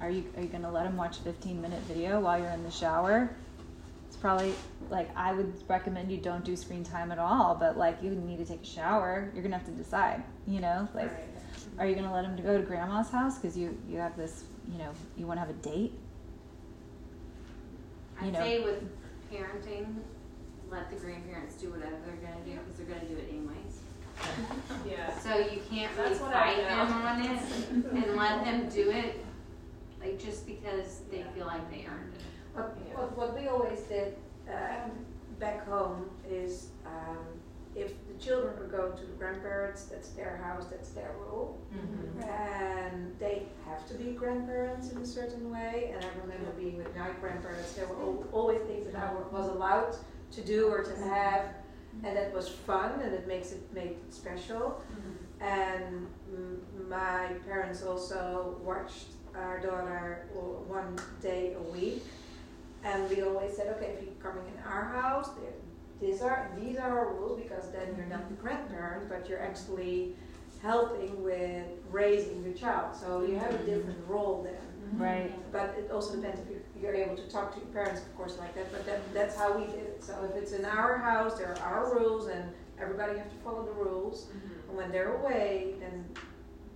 [0.01, 2.63] are you are you gonna let them watch a 15 minute video while you're in
[2.65, 3.31] the shower
[4.07, 4.55] it's probably
[4.91, 8.39] like i would recommend you don't do screen time at all but like you need
[8.39, 11.25] to take a shower you're gonna have to decide you know like Right.
[11.79, 14.79] are you gonna let them go to grandma's house because you you have this you
[14.79, 15.93] know you want to have a date
[18.21, 18.41] You I'd know.
[18.41, 18.83] say with
[19.33, 19.95] parenting,
[20.71, 23.81] let the grandparents do whatever they're gonna do, because they're gonna do it anyways.
[24.89, 25.17] Yeah.
[25.21, 27.41] So you can't really That's what fight them on it
[28.05, 29.25] and let them do it,
[30.01, 32.23] like, just because they feel like they earned it.
[32.55, 34.17] What, what, what we always did
[34.49, 34.91] um,
[35.39, 37.19] back home is um,
[37.77, 41.59] if the children are going to the grandparents, that's their house, that's their rule.
[42.27, 45.93] And they have to be grandparents in a certain way.
[45.95, 49.49] And I remember being with my grandparents, there were al- always things that I was
[49.49, 49.97] allowed
[50.33, 51.55] to do or to have.
[52.05, 54.81] And that was fun and it makes it made it special.
[55.41, 59.07] And mm, my parents also watched
[59.39, 60.27] our daughter
[60.67, 62.03] one day a week.
[62.85, 65.31] And we always said, okay, if you're coming in our house,
[66.01, 70.15] these are these are our rules because then you're not the grandparent, but you're actually
[70.63, 72.95] helping with raising your child.
[72.95, 74.55] So you have a different role then.
[74.55, 75.03] Mm-hmm.
[75.03, 76.47] right But it also depends if
[76.81, 78.71] you're, able to talk to your parents, of course, like that.
[78.73, 80.05] But that, that's how we did it.
[80.05, 82.45] So if it's in our house, there are our rules, and
[82.81, 84.27] everybody has to follow the rules.
[84.27, 84.69] Mm-hmm.
[84.69, 86.05] And when they're away, then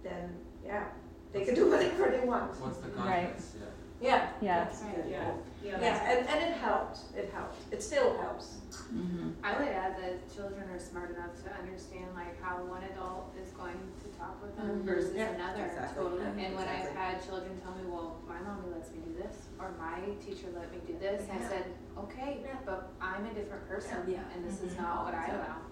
[0.03, 0.35] then
[0.65, 0.85] yeah,
[1.33, 2.53] they can do whatever they want.
[2.61, 3.35] What's the Right.
[3.59, 3.69] Yeah.
[4.01, 4.29] Yeah.
[4.41, 4.93] yeah That's Yeah.
[4.95, 5.11] good.
[5.11, 5.81] Yeah.
[5.81, 6.99] Yeah, and, and it helped.
[7.17, 7.55] It helped.
[7.73, 8.59] It still helps.
[8.93, 9.31] mm-hmm.
[9.45, 13.51] I would add that children are smart enough to understand like how one adult is
[13.55, 14.85] going to talk with them Mhm.
[14.85, 15.65] versus Yeah, another.
[15.67, 16.03] exactly.
[16.03, 16.27] Totally.
[16.27, 19.71] And when I've had children tell me, well, my mommy lets me do this, or
[19.79, 21.65] my teacher let me do this, I said,
[21.97, 22.59] okay, Yeah.
[22.67, 24.27] but I'm a different person, Yeah.
[24.35, 25.63] and this is not what I allow.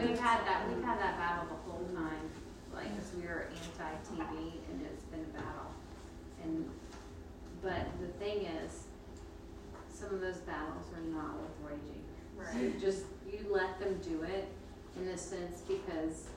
[0.00, 2.24] We've had that, we've had that battle the whole time,
[2.80, 5.72] like, 'cause we are anti-TV and it's been a battle.
[6.42, 6.68] And,
[7.62, 8.84] but the thing is,
[9.88, 12.04] some of those battles are not worth waging.
[12.52, 14.48] So you just, you let them do it
[14.96, 16.28] in a sense because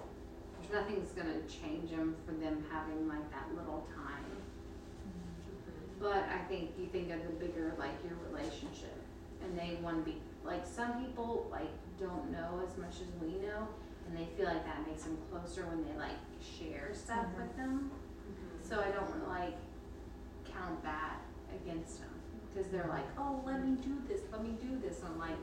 [0.59, 4.25] there's nothing's gonna change them for them having like that little time.
[5.99, 8.97] But I think you think of the bigger, like your relationship,
[9.41, 13.37] and they want to be like some people like don't know as much as we
[13.39, 13.67] know,
[14.07, 17.41] and they feel like that makes them closer when they like share stuff mm-hmm.
[17.41, 17.91] with them.
[17.91, 18.69] Mm-hmm.
[18.69, 19.57] So I don't want to like
[20.45, 21.21] count that
[21.53, 22.09] against them
[22.53, 23.21] because they're like, mm-hmm.
[23.21, 24.99] oh, let me do this, let me do this.
[24.99, 25.39] And I'm like,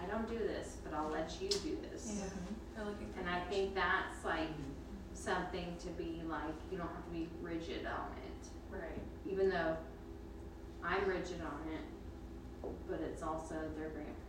[0.00, 2.22] I don't do this, but I'll let you do this.
[2.76, 2.84] Yeah.
[3.18, 4.50] And I think that's like
[5.14, 8.34] something to be like, you don't have to be rigid on it
[8.70, 9.02] Right.
[9.24, 9.76] even though
[10.82, 14.24] I'm rigid on it, but it's also their grandparents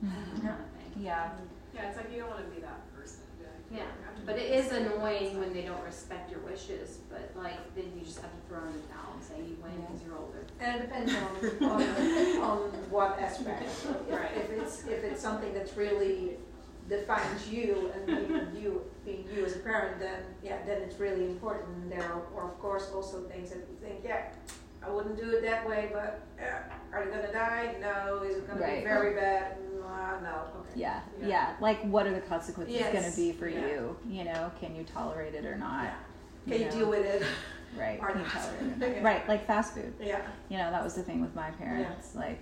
[0.00, 1.04] kind of thing.
[1.04, 1.30] yeah
[1.74, 3.20] Yeah, it's like you don't want to be that person.
[3.38, 5.62] Be like, Yeah, "You have to but do it this is thing." annoying when they
[5.62, 9.14] don't respect your wishes, but like, then you just have to throw in the towel
[9.14, 10.44] and say you win because you're older.
[10.60, 12.58] And it depends on, on, on
[12.90, 13.62] what aspect.
[13.62, 14.30] If, Right.
[14.36, 16.36] if it's if it's something that's really
[16.88, 21.24] defines you and being you being you as a parent, then yeah, then it's really
[21.26, 21.90] important.
[21.90, 24.30] There are, or of course, also things that you think, yeah,
[24.84, 26.62] I wouldn't do it that way, but yeah,
[26.92, 27.74] are they gonna die?
[27.80, 28.22] No.
[28.22, 28.78] Is it gonna Right.
[28.78, 29.56] be very bad?
[29.84, 30.60] Uh, no.
[30.60, 30.68] Okay.
[30.80, 31.26] yeah Yeah.
[31.28, 32.92] yeah like what are the consequences Yes.
[32.92, 33.66] going to be for Yeah.
[33.66, 35.94] you you know can you tolerate it or not Yeah.
[36.52, 36.70] Can you know?
[36.70, 37.22] deal with it?
[37.78, 39.02] right or can you tolerate it?
[39.02, 40.20] Right like fast food Yeah.
[40.50, 42.40] you know that was the thing with my parents like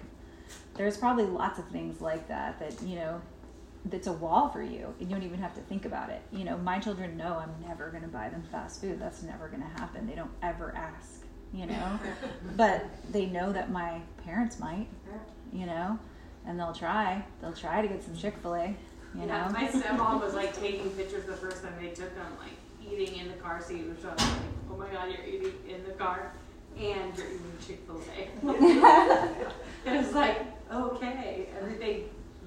[0.75, 3.21] there's probably lots of things like that that you know
[3.87, 6.45] that's a wall for you and you don't even have to think about it you
[6.45, 9.63] know my children know i'm never going to buy them fast food that's never going
[9.63, 11.23] to happen they don't ever ask
[11.57, 11.99] you know
[12.57, 14.87] but they know that my parents might
[15.53, 15.99] you know
[16.47, 18.67] and they'll try they'll try to get some chick-fil-a
[19.15, 22.31] you Yeah, know my stepmom was like taking pictures the first time they took them,
[22.39, 22.53] like
[22.93, 24.41] eating in the car seat, which I was like,
[24.71, 26.33] oh my god, you're eating in the car
[26.77, 29.89] and you're eating Chick fil A.
[29.89, 32.05] and was like, okay, everything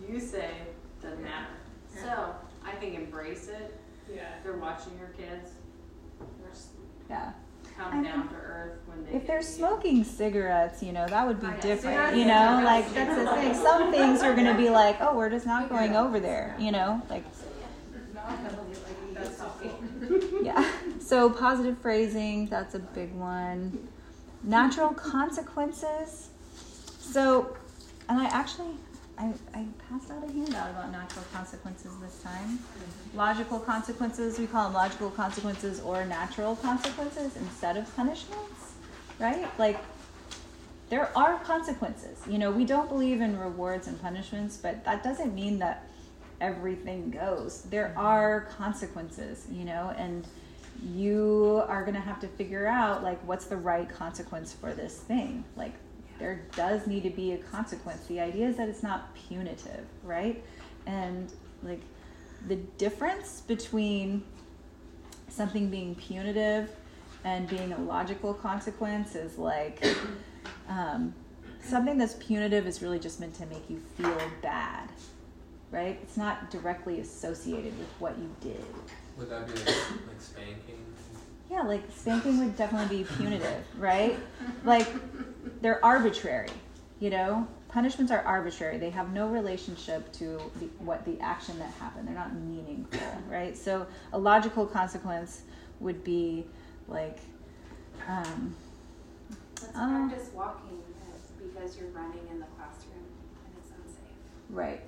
[0.08, 0.52] you say
[1.02, 1.48] doesn't matter.
[2.00, 3.76] So I think embrace it.
[4.14, 4.28] Yeah.
[4.44, 5.52] They're watching your kids,
[6.48, 6.68] just
[7.10, 7.32] Yeah.
[7.80, 11.48] Come down to earth when they If they're smoking cigarettes, you know, that would be
[11.48, 12.16] Oh, yeah, different.
[12.16, 13.54] You know, like that's the thing.
[13.54, 16.56] Some things are gonna be like, oh, we're just not going over there.
[16.60, 17.24] You know, like
[20.42, 20.70] yeah.
[21.00, 23.88] So positive phrasing, that's a big one.
[24.44, 26.30] Natural consequences.
[27.00, 27.58] So,
[28.08, 28.76] and I actually,
[29.20, 32.60] I, I passed out a handout about natural consequences this time.
[33.14, 38.76] Logical consequences, we call them logical consequences or natural consequences instead of punishments,
[39.20, 39.48] right?
[39.60, 39.78] Like,
[40.90, 42.22] there are consequences.
[42.30, 45.90] You know, we don't believe in rewards and punishments, but that doesn't mean that
[46.40, 47.64] everything goes.
[47.64, 50.26] There are consequences, you know, and
[50.82, 54.98] you are going to have to figure out like what's the right consequence for this
[54.98, 55.44] thing.
[55.58, 55.74] Like
[56.20, 58.06] there does need to be a consequence.
[58.08, 60.44] The idea is that it's not punitive, right?
[60.86, 61.32] And
[61.64, 61.82] like
[62.48, 64.24] the difference between
[65.30, 66.70] something being punitive
[67.24, 69.86] and being a logical consequence is like
[70.68, 71.14] um,
[71.62, 74.90] something that's punitive is really just meant to make you feel bad,
[75.72, 76.00] right?
[76.02, 78.64] It's not directly associated with what you did.
[79.18, 80.86] Would that be like, like spanking?
[81.52, 84.18] Yeah, like spanking would definitely be punitive, right?
[84.64, 84.88] Like
[85.62, 86.50] they're arbitrary,
[87.00, 87.48] you know?
[87.70, 88.78] Punishments are arbitrary.
[88.80, 92.08] They have no relationship to the, what the action that happened.
[92.08, 93.56] They're not meaningful, right?
[93.56, 95.44] So a logical consequence
[95.80, 96.46] would be
[96.88, 97.20] like,
[98.08, 98.56] um,
[99.62, 100.82] Let's practice walking
[101.38, 103.04] because you're running in the classroom
[103.46, 104.16] and it's unsafe.
[104.50, 104.82] right,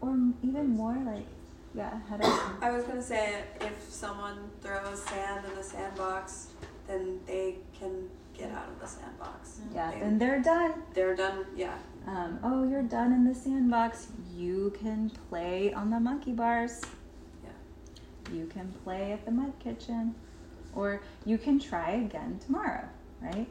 [0.00, 1.26] or even more like,
[1.74, 2.62] yeah, head up.
[2.62, 6.48] I was gonna say if someone throws sand in the sandbox,
[6.86, 9.60] then they can get out of the sandbox.
[9.74, 10.82] Yeah, They- then they're done.
[10.94, 11.44] they're done.
[11.56, 11.74] Yeah.
[12.06, 14.08] Um, oh, you're done in the sandbox.
[14.34, 16.80] You can play on the monkey bars.
[17.44, 17.50] Yeah.
[18.32, 20.14] You can play at the mud kitchen.
[20.74, 22.88] Or you can try again tomorrow,
[23.20, 23.46] right?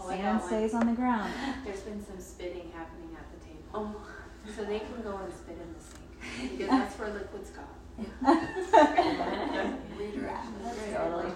[0.00, 1.32] Oh, Sand stays on the ground.
[1.64, 3.62] There's been some spitting happening at the table.
[3.74, 4.00] Oh.
[4.56, 7.60] So they can go and spit in the sink because that's where liquids go.
[8.32, 8.70] Is
[10.94, 11.32] totally.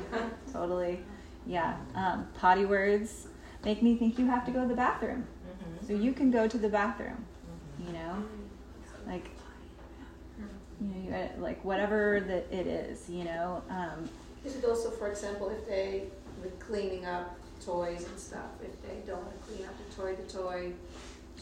[0.51, 1.01] Totally.
[1.47, 1.77] Yeah.
[1.95, 3.27] Um, potty words
[3.65, 5.27] make me think you have to go to the bathroom.
[5.87, 7.25] So you can go to the bathroom,
[7.85, 8.25] you know?
[9.07, 9.29] Like,
[10.81, 13.63] you know, you, uh, like whatever that it is, you know?
[13.69, 14.09] Um,
[14.45, 16.05] Is it also, for example, if they,
[16.41, 20.15] with cleaning up toys and stuff, if they don't want to clean up the toy,
[20.15, 20.73] the toy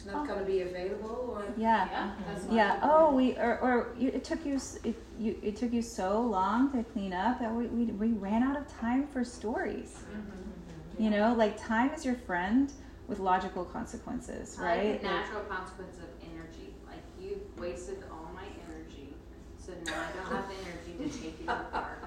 [0.01, 0.27] is not Oh.
[0.27, 1.45] going to be available or?
[1.57, 1.89] yeah.
[1.91, 2.81] Yeah, that's Yeah.
[2.83, 6.83] Oh, we or, or it took you it, you it took you so long to
[6.93, 9.99] clean up that we, we we ran out of time for stories.
[10.13, 11.03] Mm-hmm.
[11.03, 12.73] You know, like time is your friend
[13.09, 14.91] with logical consequences, I right?
[14.93, 16.75] like the Like- natural consequence of energy.
[16.87, 19.15] Like you've wasted all my energy,
[19.59, 21.99] so now I don't have the energy to take you to the park.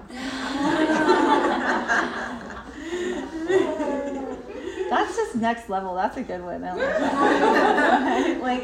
[4.90, 5.94] That's just next level.
[5.94, 6.64] That's a good one.
[6.64, 8.62] I like, like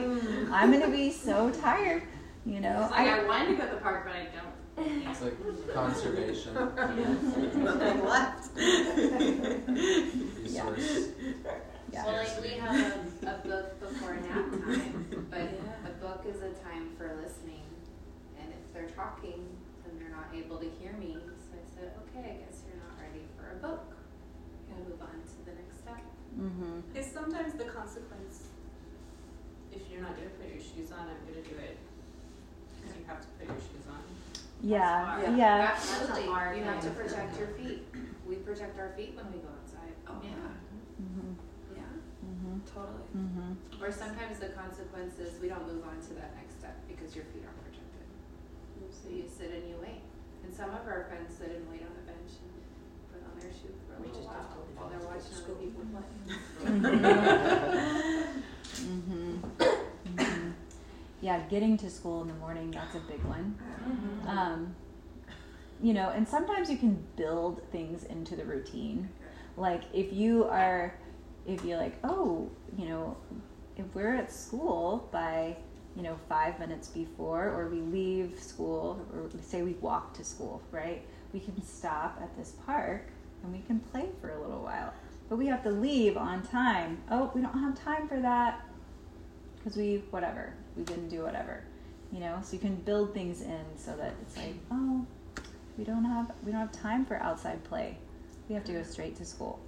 [0.52, 2.02] I'm gonna be so tired.
[2.46, 4.48] You know, It's like I wanted to go to the park, but I don't.
[5.10, 6.54] It's like conservation.
[6.54, 8.50] Nothing left.
[10.42, 11.08] Resource.
[11.92, 12.06] yeah.
[12.06, 12.74] Well, like we have
[13.22, 15.40] a, a book before nap time, but
[15.84, 17.62] a book is a time for listening.
[18.40, 19.44] And if they're talking,
[19.84, 21.16] then they're not able to hear me.
[21.36, 23.92] So I said, okay, I guess you're not ready for a book.
[24.70, 26.00] We'll move on to the next step.
[26.38, 26.96] Mm-hmm.
[26.96, 28.48] Is sometimes the consequence,
[29.72, 31.76] if you're not gonna put your shoes on, I'm gonna do it.
[32.78, 34.02] Because you have to put your shoes on.
[34.62, 35.04] Yeah.
[35.04, 35.36] hard.
[35.36, 35.72] Yeah.
[35.72, 36.28] Absolutely.
[36.28, 37.82] That's a You have to protect your feet.
[38.28, 39.94] We protect our feet when we go outside.
[40.06, 40.54] Oh Yeah.
[41.02, 41.32] Mm-hmm.
[41.74, 41.92] Yeah.
[42.22, 42.54] Mm-hmm.
[42.68, 43.08] Totally.
[43.16, 43.82] Mm-hmm.
[43.82, 47.24] Or sometimes the consequence is we don't move on to that next step because your
[47.32, 48.06] feet aren't protected.
[48.92, 50.04] So you sit and you wait.
[50.44, 52.52] And some of our friends sit and wait on a bench and
[53.12, 55.04] put on their shoe for a We little just while have to while they're go
[55.06, 55.54] to other school.
[55.56, 56.02] people play.
[58.80, 59.40] Mm-hmm.
[60.16, 60.50] Mm-hmm.
[61.22, 63.54] Yeah, getting to school in the morning, that's a big one.
[64.26, 64.74] Um,
[65.82, 69.08] you know, and sometimes you can build things into the routine.
[69.56, 70.94] Like if you are,
[71.46, 73.16] if you're like, oh, you know,
[73.76, 75.56] if we're at school by,
[75.96, 80.62] you know, five minutes before, or we leave school, or say we walk to school,
[80.70, 81.02] right?
[81.32, 83.08] We can stop at this park
[83.42, 84.92] and we can play for a little while.
[85.28, 87.02] But we have to leave on time.
[87.10, 88.64] Oh, we don't have time for that
[89.58, 91.62] because we, whatever, we didn't do whatever,
[92.12, 92.38] you know?
[92.42, 95.06] So you can build things in so that it's like, oh,
[95.78, 97.96] We don't have we don't have time for outside play.
[98.48, 99.58] We have to go straight to school.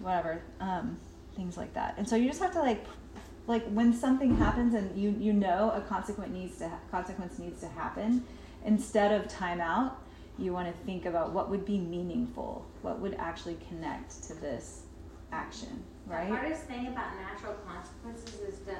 [0.00, 0.98] Whatever, um,
[1.36, 1.94] things like that.
[1.98, 2.84] And so you just have to like,
[3.46, 7.60] like when something happens and you you know a consequence needs to ha- consequence needs
[7.60, 8.24] to happen,
[8.64, 9.92] instead of timeout,
[10.40, 14.82] you want to think about what would be meaningful, what would actually connect to this
[15.32, 16.28] action, right?
[16.28, 18.74] The hardest thing about natural consequences is to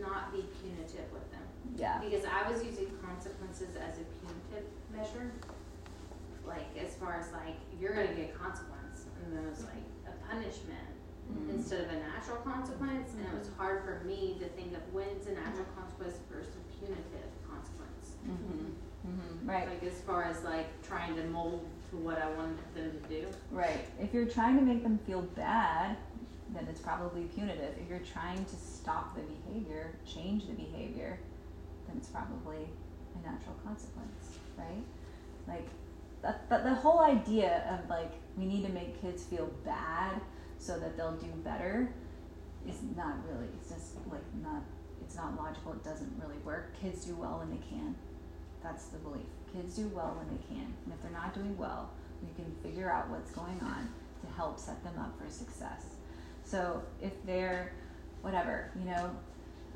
[0.00, 1.42] not be punitive with them.
[1.76, 1.98] Yeah.
[1.98, 5.32] Because I was using consequences as a punitive measure.
[6.46, 9.84] Like, as far as like, you're gonna get a consequence, and then it was like
[10.06, 10.90] a punishment
[11.30, 11.50] Mm-hmm.
[11.54, 15.26] instead of a natural consequence, and it was hard for me to think of when's
[15.26, 18.18] a natural consequence versus a punitive consequence.
[18.26, 18.74] Mm-hmm.
[19.06, 19.48] Mm-hmm.
[19.48, 19.68] Right.
[19.68, 23.26] Like, as far as like trying to mold to what I wanted them to do.
[23.50, 23.86] Right.
[23.98, 25.96] If you're trying to make them feel bad,
[26.54, 27.74] then it's probably punitive.
[27.80, 31.18] If you're trying to stop the behavior, change the behavior,
[31.86, 32.68] then it's probably
[33.14, 34.84] a natural consequence, right?
[35.48, 35.66] Like
[36.22, 40.20] that, that the whole idea of like we need to make kids feel bad
[40.58, 41.92] so that they'll do better
[42.68, 44.62] is not really it's just like not
[45.02, 46.74] it's not logical, it doesn't really work.
[46.80, 47.96] Kids do well when they can.
[48.62, 49.26] That's the belief.
[49.52, 50.72] Kids do well when they can.
[50.84, 51.90] And if they're not doing well,
[52.22, 53.88] we can figure out what's going on
[54.22, 55.86] to help set them up for success.
[56.44, 57.72] So if they're
[58.22, 59.10] whatever, you know,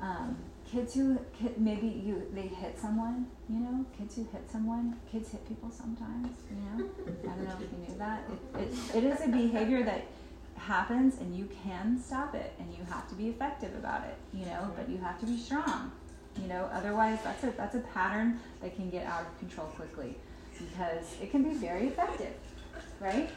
[0.01, 0.37] um,
[0.69, 5.31] kids who kid, maybe you they hit someone, you know, kids who hit someone, kids
[5.31, 6.89] hit people sometimes, you know.
[7.23, 8.23] I don't know if you knew that.
[8.55, 10.05] It, it, it is a behavior that
[10.57, 14.45] happens and you can stop it and you have to be effective about it, you
[14.45, 15.91] know, but you have to be strong.
[16.41, 20.15] You know, otherwise that's a that's a pattern that can get out of control quickly
[20.57, 22.33] because it can be very effective,
[22.99, 23.29] right?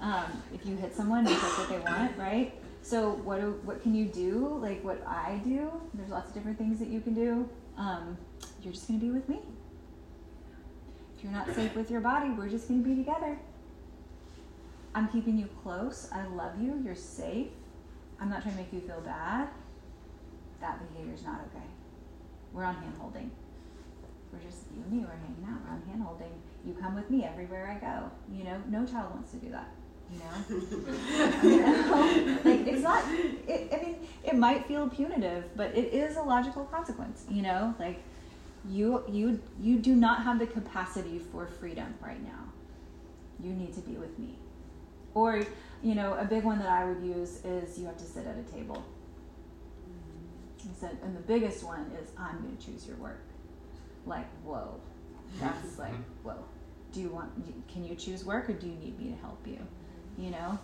[0.00, 2.52] Um, if you hit someone, get what they want, right?
[2.82, 4.58] So what do, what can you do?
[4.60, 5.70] Like what I do?
[5.94, 7.48] There's lots of different things that you can do.
[7.78, 8.18] Um,
[8.62, 9.40] you're just gonna be with me.
[11.16, 13.38] If you're not safe with your body, we're just gonna be together.
[14.94, 16.08] I'm keeping you close.
[16.12, 16.80] I love you.
[16.84, 17.48] You're safe.
[18.20, 19.48] I'm not trying to make you feel bad.
[20.60, 21.64] That behavior is not okay.
[22.54, 23.30] We're on hand holding.
[24.32, 24.98] We're just you and me.
[25.00, 25.60] We're hanging out.
[25.64, 26.32] We're on hand holding.
[26.64, 28.10] You come with me everywhere I go.
[28.32, 29.68] You know, no child wants to do that.
[30.10, 32.38] You know, you know?
[32.44, 33.02] like it's not.
[33.48, 37.24] It, I mean, it might feel punitive, but it is a logical consequence.
[37.28, 38.00] You know, like
[38.70, 42.52] you you you do not have the capacity for freedom right now.
[43.42, 44.36] You need to be with me.
[45.14, 45.44] Or,
[45.82, 48.36] you know, a big one that I would use is you have to sit at
[48.36, 48.84] a table.
[50.66, 53.22] He said, and the biggest one is I'm going to choose your work.
[54.06, 54.80] Like, whoa,
[55.40, 55.80] that's mm-hmm.
[55.80, 56.28] like, mm-hmm.
[56.28, 56.44] whoa.
[56.92, 57.30] Do you want?
[57.68, 59.58] Can you choose work, or do you need me to help you?
[60.16, 60.58] You know,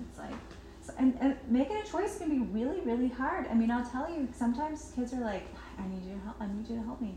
[0.00, 0.34] it's like,
[0.82, 3.46] so, and, and making a choice can be really, really hard.
[3.48, 5.46] I mean, I'll tell you, sometimes kids are like,
[5.78, 6.36] I need you to help.
[6.40, 7.14] I need you to help me.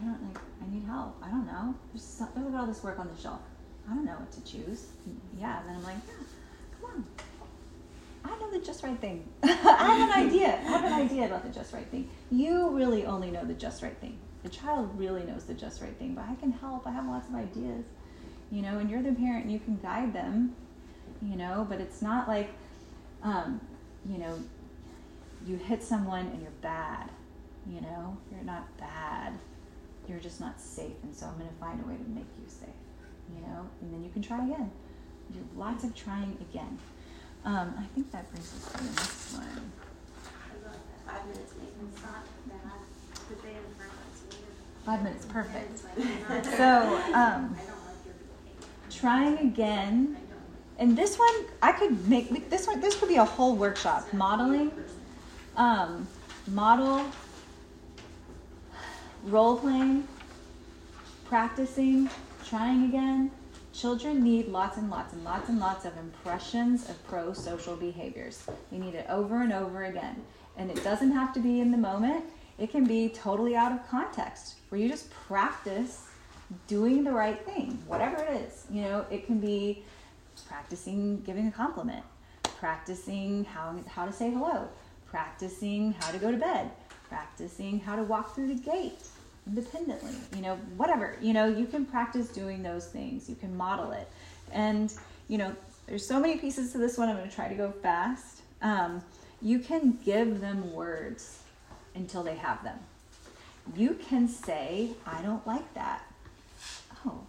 [0.00, 0.42] I don't like.
[0.62, 1.16] I need help.
[1.22, 1.74] I don't know.
[1.92, 3.40] There's look at all this work on the shelf.
[3.88, 4.86] I don't know what to choose.
[5.38, 6.24] Yeah, and then I'm like, yeah,
[6.80, 7.04] come on.
[8.26, 9.28] I know the just right thing.
[9.42, 10.48] I have an idea.
[10.48, 12.08] I have an idea about the just right thing.
[12.30, 14.18] You really only know the just right thing.
[14.42, 16.86] The child really knows the just right thing, but I can help.
[16.86, 17.84] I have lots of ideas,
[18.50, 20.54] you know, and you're the parent and you can guide them,
[21.22, 22.50] you know, but it's not like,
[23.22, 23.60] um,
[24.08, 24.38] you know,
[25.44, 27.10] you hit someone and you're bad,
[27.68, 29.32] you know, you're not bad.
[30.08, 32.46] You're just not safe, and so I'm going to find a way to make you
[32.46, 32.68] safe
[33.34, 34.70] you know, and then you can try again.
[35.32, 36.78] Do lots of trying again.
[37.46, 39.70] Um, I think that brings us to the next one.
[41.06, 42.72] Five minutes maybe it's not bad.
[43.28, 44.24] Put they in front of us.
[44.84, 45.78] Five minutes, perfect.
[46.56, 47.54] So, um, I don't
[47.86, 48.90] like your behavior.
[48.90, 50.16] trying again,
[50.78, 52.50] and this one I could make.
[52.50, 54.12] This one, this could be a whole workshop.
[54.12, 54.72] Modeling,
[55.56, 56.08] um,
[56.48, 57.06] model,
[59.22, 60.08] role playing,
[61.26, 62.10] practicing,
[62.44, 63.30] trying again.
[63.76, 68.46] Children need lots and lots and lots and lots of impressions of pro social behaviors.
[68.72, 70.22] They need it over and over again.
[70.56, 72.24] And it doesn't have to be in the moment,
[72.58, 76.06] it can be totally out of context where you just practice
[76.66, 78.64] doing the right thing, whatever it is.
[78.70, 79.84] You know, it can be
[80.48, 82.04] practicing giving a compliment,
[82.58, 84.66] practicing how, how to say hello,
[85.04, 86.70] practicing how to go to bed,
[87.10, 89.02] practicing how to walk through the gate
[89.46, 93.92] independently you know whatever you know you can practice doing those things you can model
[93.92, 94.08] it.
[94.52, 94.92] And
[95.28, 95.54] you know
[95.86, 98.42] there's so many pieces to this one i'm going to try to go fast.
[98.62, 99.02] Um,
[99.42, 101.42] you can give them words
[101.94, 102.78] until they have them.
[103.76, 106.02] You can say i don't like that.
[107.04, 107.20] Oh.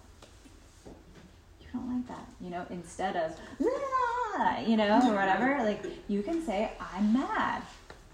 [1.61, 5.63] You don't like that you know instead of "Ah," you know or whatever.
[5.63, 7.61] Like you can say i'm mad.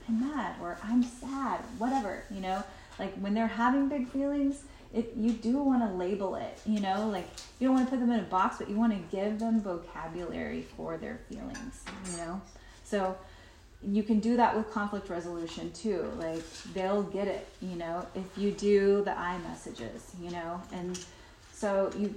[0.10, 2.62] I'm mad or i'm sad whatever you know
[3.00, 4.64] like when they're having big feelings,
[4.94, 6.60] it you do want to label it.
[6.66, 7.28] You know, like
[7.60, 9.62] you don't want to put them in a box, but you want to give them
[9.62, 11.84] vocabulary for their feelings.
[12.12, 12.42] You know,
[12.84, 13.18] so
[13.86, 16.10] you can do that with conflict resolution too.
[16.18, 16.44] Like
[16.74, 21.00] they'll get it, you know, if you do the I messages, you know, and
[21.52, 22.14] so you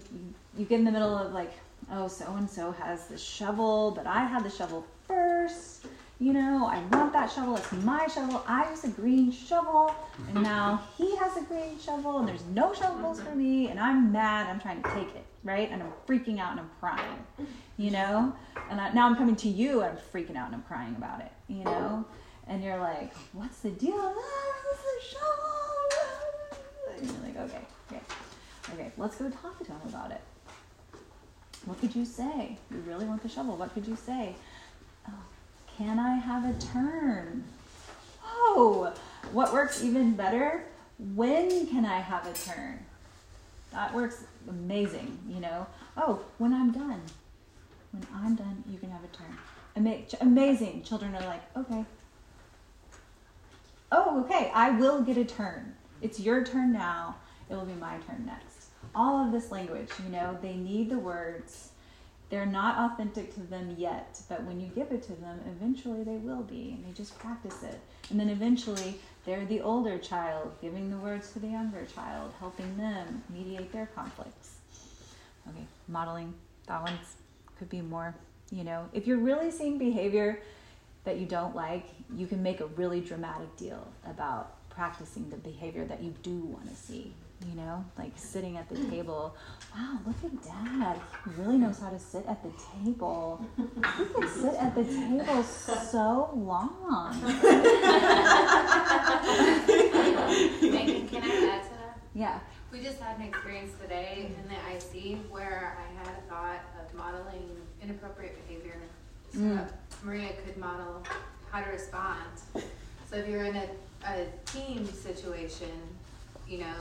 [0.56, 1.52] you get in the middle of like,
[1.90, 5.86] oh, so and so has the shovel, but I had the shovel first.
[6.18, 7.56] You know, I want that shovel.
[7.56, 8.42] It's my shovel.
[8.46, 9.94] I use a green shovel,
[10.28, 14.12] and now he has a green shovel, and there's no shovels for me, and I'm
[14.12, 14.48] mad.
[14.48, 15.70] I'm trying to take it, right?
[15.70, 17.18] And I'm freaking out and I'm crying,
[17.76, 18.34] you know.
[18.70, 21.20] And I, now I'm coming to you, and I'm freaking out and I'm crying about
[21.20, 22.06] it, you know.
[22.46, 23.92] And you're like, "What's the deal?
[23.94, 28.02] Ah, it's the shovel." And you're like, "Okay, okay,
[28.72, 28.92] okay.
[28.96, 30.22] Let's go talk to him about it."
[31.66, 32.56] What could you say?
[32.70, 33.56] You really want the shovel.
[33.56, 34.36] What could you say?
[35.76, 37.44] Can I have a turn?
[38.24, 38.94] Oh,
[39.32, 40.64] what works even better?
[41.14, 42.78] When can I have a turn?
[43.72, 45.66] That works amazing, you know.
[45.96, 47.02] Oh, when I'm done.
[47.92, 49.36] When I'm done, you can have a turn.
[49.76, 50.82] Ama- amazing.
[50.82, 51.84] Children are like, okay.
[53.92, 55.74] Oh, okay, I will get a turn.
[56.00, 57.16] It's your turn now.
[57.50, 58.68] It will be my turn next.
[58.94, 61.70] All of this language, you know, they need the words
[62.28, 66.16] they're not authentic to them yet, but when you give it to them, eventually they
[66.16, 67.78] will be, and they just practice it.
[68.10, 72.76] And then eventually they're the older child giving the words to the younger child, helping
[72.76, 74.56] them mediate their conflicts.
[75.48, 76.34] Okay, modeling,
[76.66, 76.98] that one
[77.58, 78.14] could be more,
[78.50, 80.40] you know, if you're really seeing behavior
[81.04, 81.86] that you don't like,
[82.16, 86.68] you can make a really dramatic deal about practicing the behavior that you do want
[86.68, 87.12] to see
[87.44, 89.36] you know, like sitting at the table.
[89.74, 91.00] Wow, look at dad.
[91.24, 92.50] He really knows how to sit at the
[92.84, 93.44] table.
[93.56, 97.20] He can sit at the table so long.
[100.62, 101.98] Megan, can I add to that?
[102.14, 102.38] Yeah.
[102.72, 106.94] We just had an experience today in the IC where I had a thought of
[106.94, 107.48] modeling
[107.82, 108.76] inappropriate behavior
[109.32, 109.68] so Mm.
[110.02, 111.02] Maria could model
[111.50, 112.30] how to respond.
[113.10, 113.68] So if you're in a,
[114.06, 115.70] a team situation,
[116.48, 116.74] you know,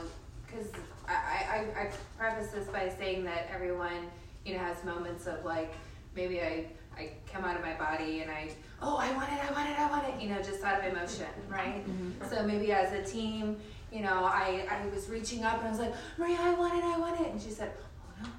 [0.55, 0.71] because
[1.07, 4.09] I, I, I preface this by saying that everyone,
[4.45, 5.73] you know, has moments of like,
[6.15, 6.67] maybe I,
[6.97, 8.51] I come out of my body and I,
[8.81, 10.85] oh, I want it, I want it, I want it, you know, just out of
[10.85, 11.85] emotion, right?
[11.87, 12.29] Mm-hmm.
[12.29, 13.57] So maybe as a team,
[13.91, 16.83] you know, I, I was reaching up and I was like, Maria, I want it,
[16.83, 17.27] I want it.
[17.27, 17.71] And she said,
[18.01, 18.29] oh no,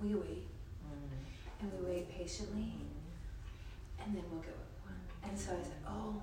[0.00, 0.46] we wait.
[0.84, 1.60] Mm-hmm.
[1.60, 2.74] And we wait patiently.
[2.76, 4.04] Mm-hmm.
[4.04, 5.30] And then we'll get one.
[5.30, 6.22] And so I said, oh.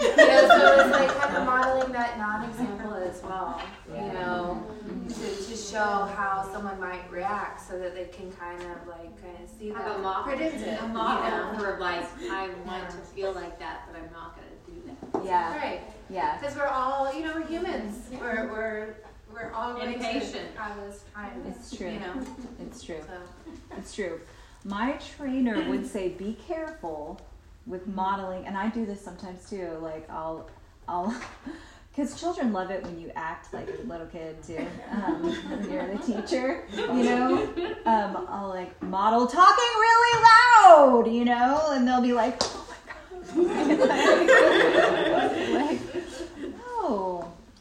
[0.00, 4.64] You know, so it's like kind of modeling that non-example as well, you know,
[5.08, 5.14] to,
[5.46, 9.48] to show how someone might react so that they can kind of like kind of
[9.58, 11.58] see Have that a model, predict it, a you model know.
[11.58, 15.24] for like, I want to feel like that, but I'm not gonna do that.
[15.24, 15.56] Yeah.
[15.56, 15.80] Right.
[16.10, 16.38] Yeah.
[16.38, 18.08] Because we're all, you know, we're humans.
[18.12, 18.94] We're we're
[19.32, 20.56] we're all going to Impatient.
[20.56, 21.42] have this time.
[21.48, 21.90] It's true.
[21.90, 22.14] You know.
[22.60, 23.00] It's true.
[23.06, 24.20] So It's true.
[24.64, 27.20] My trainer would say, "Be careful
[27.66, 29.78] with modeling," and I do this sometimes too.
[29.80, 30.48] Like I'll,
[30.88, 31.14] I'll,
[31.90, 34.66] because children love it when you act like a little kid too.
[34.90, 37.48] Um, you're the teacher, you know.
[37.86, 42.76] Um, I'll like model talking really loud, you know, and they'll be like, "Oh my
[42.86, 43.80] god!"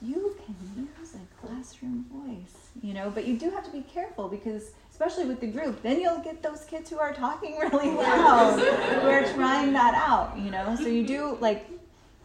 [0.04, 4.28] you can use a classroom voice, you know, but you do have to be careful
[4.28, 8.58] because especially with the group, then you'll get those kids who are talking really loud
[9.04, 10.76] We're trying that out, you know.
[10.76, 11.66] So you do like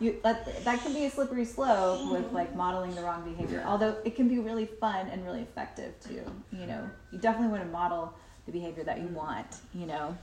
[0.00, 3.64] you that that can be a slippery slope with like modeling the wrong behavior.
[3.66, 6.22] Although it can be really fun and really effective too.
[6.52, 8.12] You know, you definitely want to model
[8.44, 9.14] the behavior that you mm-hmm.
[9.14, 9.46] want.
[9.74, 10.16] You know,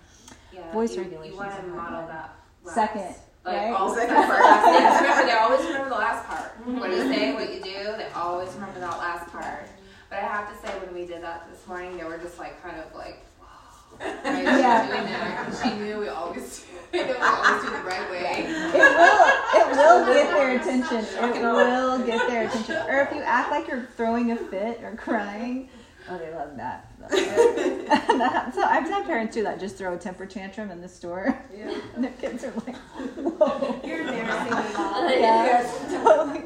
[0.54, 2.36] yeah, Voice you, regulations You want to model that.
[2.64, 2.76] Last.
[2.76, 3.74] Second, Like right?
[3.74, 4.66] always Second remember, part.
[4.66, 5.26] they remember.
[5.26, 6.52] They always remember the last part.
[6.66, 7.98] What you say, what you do.
[7.98, 9.68] They always remember that last part.
[10.16, 12.62] But I have to say, when we did that this morning, they were just like
[12.64, 13.22] kind of like.
[14.00, 14.88] Right, Yeah.
[14.88, 15.56] doing.
[15.74, 18.46] She knew we always, you know, we always do the right way.
[18.48, 21.06] it will it will get their attention.
[21.24, 22.76] It will get their attention.
[22.90, 25.70] Or if you act like you're throwing a fit or crying,
[26.10, 26.92] oh, they love that.
[28.54, 29.60] so I've had parents do that.
[29.62, 31.74] Just throw a temper tantrum in the store, Yeah.
[31.96, 35.22] and their kids are like, "Whoa." You're embarrassing me.
[35.22, 36.40] yeah, totally.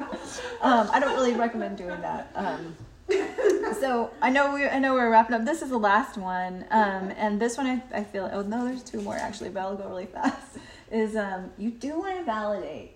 [0.61, 2.29] Um, I don't really recommend doing that.
[2.35, 2.75] Um,
[3.79, 5.45] so I know we I know we're wrapping up.
[5.45, 8.83] This is the last one, um, and this one I, I feel oh no, there's
[8.83, 10.57] two more actually, but I'll go really fast.
[10.91, 12.93] Is um, you do want to validate.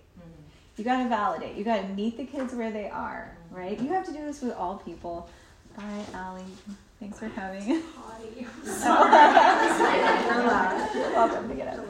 [0.78, 1.56] You got to validate.
[1.56, 3.80] You got to meet the kids where they are, right?
[3.80, 5.30] You have to do this with all people.
[5.78, 6.42] Bye, Allie.
[7.00, 7.68] Thanks for coming.
[7.68, 7.82] You're
[11.12, 11.86] welcome to get up.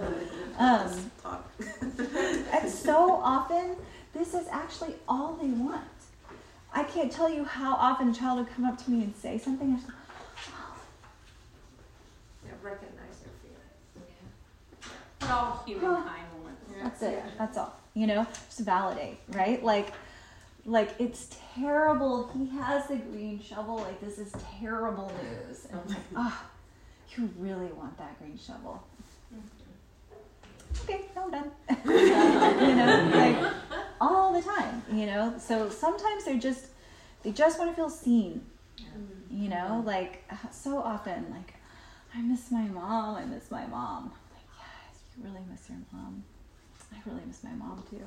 [0.60, 1.12] Um,
[2.52, 3.78] and so often,
[4.14, 5.84] this is actually all they want.
[6.74, 9.38] I can't tell you how often a child would come up to me and say
[9.38, 9.74] something.
[9.74, 9.88] I just,
[12.46, 14.98] Yeah, recognize their feelings.
[15.22, 17.24] We're all humankind when we're That's it.
[17.38, 17.80] That's all.
[17.94, 19.64] You know, just validate, right?
[19.64, 19.94] Like,
[20.66, 22.32] like it's terrible.
[22.36, 23.76] He has the green shovel.
[23.78, 25.68] Like this is terrible news.
[25.70, 26.44] And I'm like, oh,
[27.16, 28.84] you really want that green shovel?
[29.32, 30.90] Mm-hmm.
[30.90, 31.52] Okay, no, I'm done.
[31.86, 33.54] you know, like
[34.00, 34.84] all the time.
[34.92, 36.68] You know, so sometimes they're just
[37.24, 38.46] they just want to feel seen.
[38.80, 39.44] Mm-hmm.
[39.44, 41.54] You know, like so often, like
[42.14, 43.16] I miss my mom.
[43.16, 44.12] I miss my mom.
[44.34, 46.24] Like yes, you really miss your mom.
[46.94, 48.04] I really miss my mom too.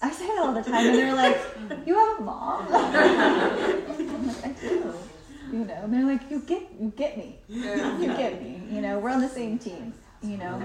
[0.00, 1.40] I say that all the time, and they're like,
[1.86, 4.94] "You have a mom?" I'm like, "I do."
[5.52, 7.38] You know, and they're like, "You get, you get me.
[7.48, 7.62] You
[8.16, 9.92] get me." You know, we're on the same team.
[10.22, 10.64] You know,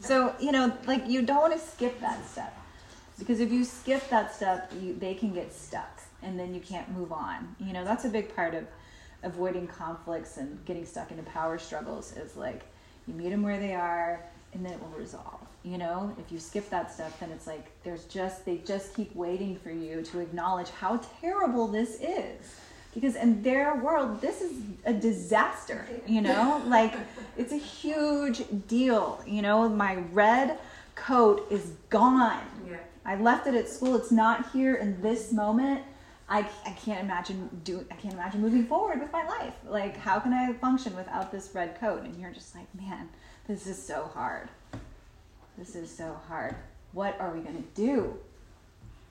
[0.00, 2.54] so you know, like you don't want to skip that step
[3.18, 6.88] because if you skip that step, you, they can get stuck, and then you can't
[6.90, 7.56] move on.
[7.58, 8.64] You know, that's a big part of
[9.22, 12.16] avoiding conflicts and getting stuck into power struggles.
[12.16, 12.62] Is like
[13.06, 15.40] you meet them where they are and then it will resolve.
[15.62, 19.14] You know, if you skip that step, then it's like there's just they just keep
[19.14, 22.60] waiting for you to acknowledge how terrible this is.
[22.94, 24.52] Because in their world, this is
[24.84, 26.62] a disaster, you know?
[26.66, 26.94] like
[27.36, 29.22] it's a huge deal.
[29.26, 30.58] You know, my red
[30.94, 32.42] coat is gone.
[32.68, 32.78] Yeah.
[33.04, 33.96] I left it at school.
[33.96, 35.82] It's not here in this moment.
[36.28, 39.54] I, I can't imagine do I can't imagine moving forward with my life.
[39.66, 42.02] Like how can I function without this red coat?
[42.02, 43.08] And you're just like, man,
[43.46, 44.48] this is so hard.
[45.56, 46.54] This is so hard.
[46.92, 48.18] What are we going to do?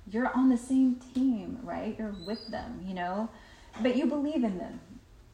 [0.09, 1.95] You're on the same team, right?
[1.97, 3.29] You're with them, you know?
[3.81, 4.79] But you believe in them.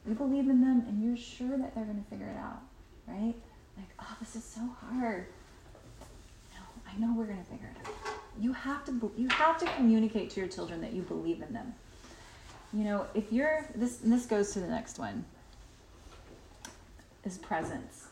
[0.06, 2.60] You believe in them and you're sure that they're going to figure it out,
[3.06, 3.34] right?
[3.76, 5.26] Like, oh, this is so hard.
[6.52, 7.94] No, I know we're going to figure it out.
[8.38, 11.72] You have to you have to communicate to your children that you believe in them.
[12.72, 15.24] You know, if you're this this goes to the next one
[17.24, 18.08] is presence.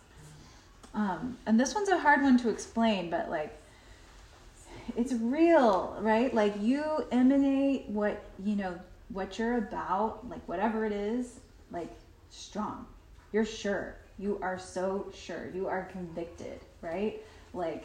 [0.94, 3.58] Um, and this one's a hard one to explain, but like
[4.96, 6.32] it's real, right?
[6.32, 8.78] Like you emanate what you know
[9.12, 11.40] what you're about, like whatever it is,
[11.70, 11.90] like
[12.30, 12.86] strong.
[13.32, 13.96] You're sure.
[14.18, 15.50] You are so sure.
[15.54, 17.22] You are convicted, right?
[17.54, 17.84] Like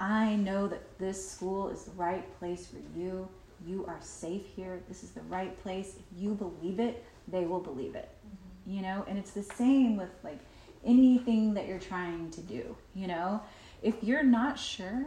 [0.00, 3.28] I know that this school is the right place for you.
[3.66, 4.80] You are safe here.
[4.88, 5.94] This is the right place.
[5.98, 8.10] If you believe it, they will believe it.
[8.26, 8.76] Mm-hmm.
[8.76, 10.40] You know, and it's the same with like
[10.84, 13.40] anything that you're trying to do, you know?
[13.82, 15.06] If you're not sure,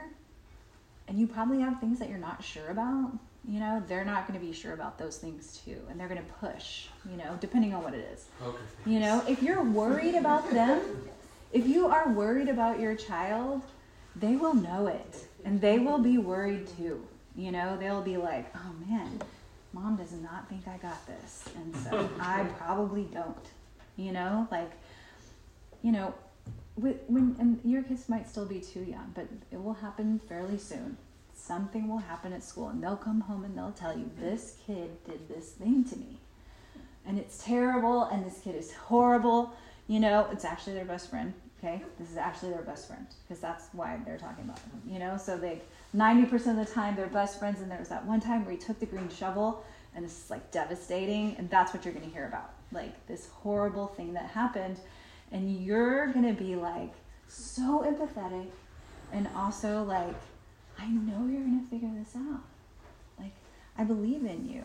[1.07, 3.11] and you probably have things that you're not sure about,
[3.47, 5.79] you know, they're not going to be sure about those things too.
[5.89, 8.25] And they're going to push, you know, depending on what it is.
[8.39, 10.81] Poker You know, if you're worried about them,
[11.53, 13.61] if you are worried about your child,
[14.15, 15.27] they will know it.
[15.45, 17.05] And they will be worried too.
[17.35, 19.21] You know, they'll be like, oh man,
[19.71, 21.45] mom does not think I got this.
[21.55, 23.45] And so I probably don't.
[23.95, 24.71] You know, like,
[25.81, 26.13] you know,
[26.75, 30.97] when and your kids might still be too young, but it will happen fairly soon.
[31.47, 34.89] Something will happen at school, and they'll come home and they'll tell you, "This kid
[35.05, 36.19] did this thing to me,
[37.05, 39.53] and it's terrible, and this kid is horrible."
[39.87, 41.33] You know, it's actually their best friend.
[41.57, 44.81] Okay, this is actually their best friend because that's why they're talking about them.
[44.85, 45.61] You know, so they
[45.93, 48.51] ninety percent of the time they're best friends, and there was that one time where
[48.51, 49.63] he took the green shovel,
[49.95, 53.87] and is like devastating, and that's what you're going to hear about, like this horrible
[53.87, 54.79] thing that happened
[55.31, 56.93] and you're gonna be like
[57.27, 58.47] so empathetic
[59.11, 60.15] and also like
[60.79, 62.41] i know you're gonna figure this out.
[63.19, 63.33] Like
[63.77, 64.63] i believe in you.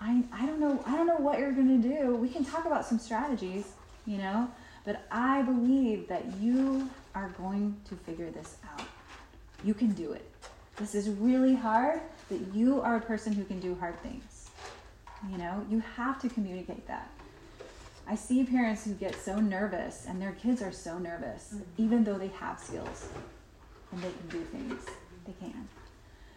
[0.00, 2.16] I i don't know i don't know what you're gonna do.
[2.16, 3.72] We can talk about some strategies
[4.06, 4.50] you know?
[4.84, 8.86] But i believe that you are going to figure this out.
[9.62, 10.30] You can do it.
[10.76, 14.50] This is really hard but you are a person who can do hard things.
[15.30, 17.10] You know you have to communicate that.
[18.06, 21.62] I see parents who get so nervous, and their kids are so nervous, mm-hmm.
[21.78, 23.08] even though they have skills
[23.92, 24.84] and they can do things.
[25.24, 25.68] They can.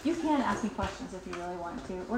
[0.08, 1.94] You can ask me questions if you really want to.
[2.08, 2.16] Or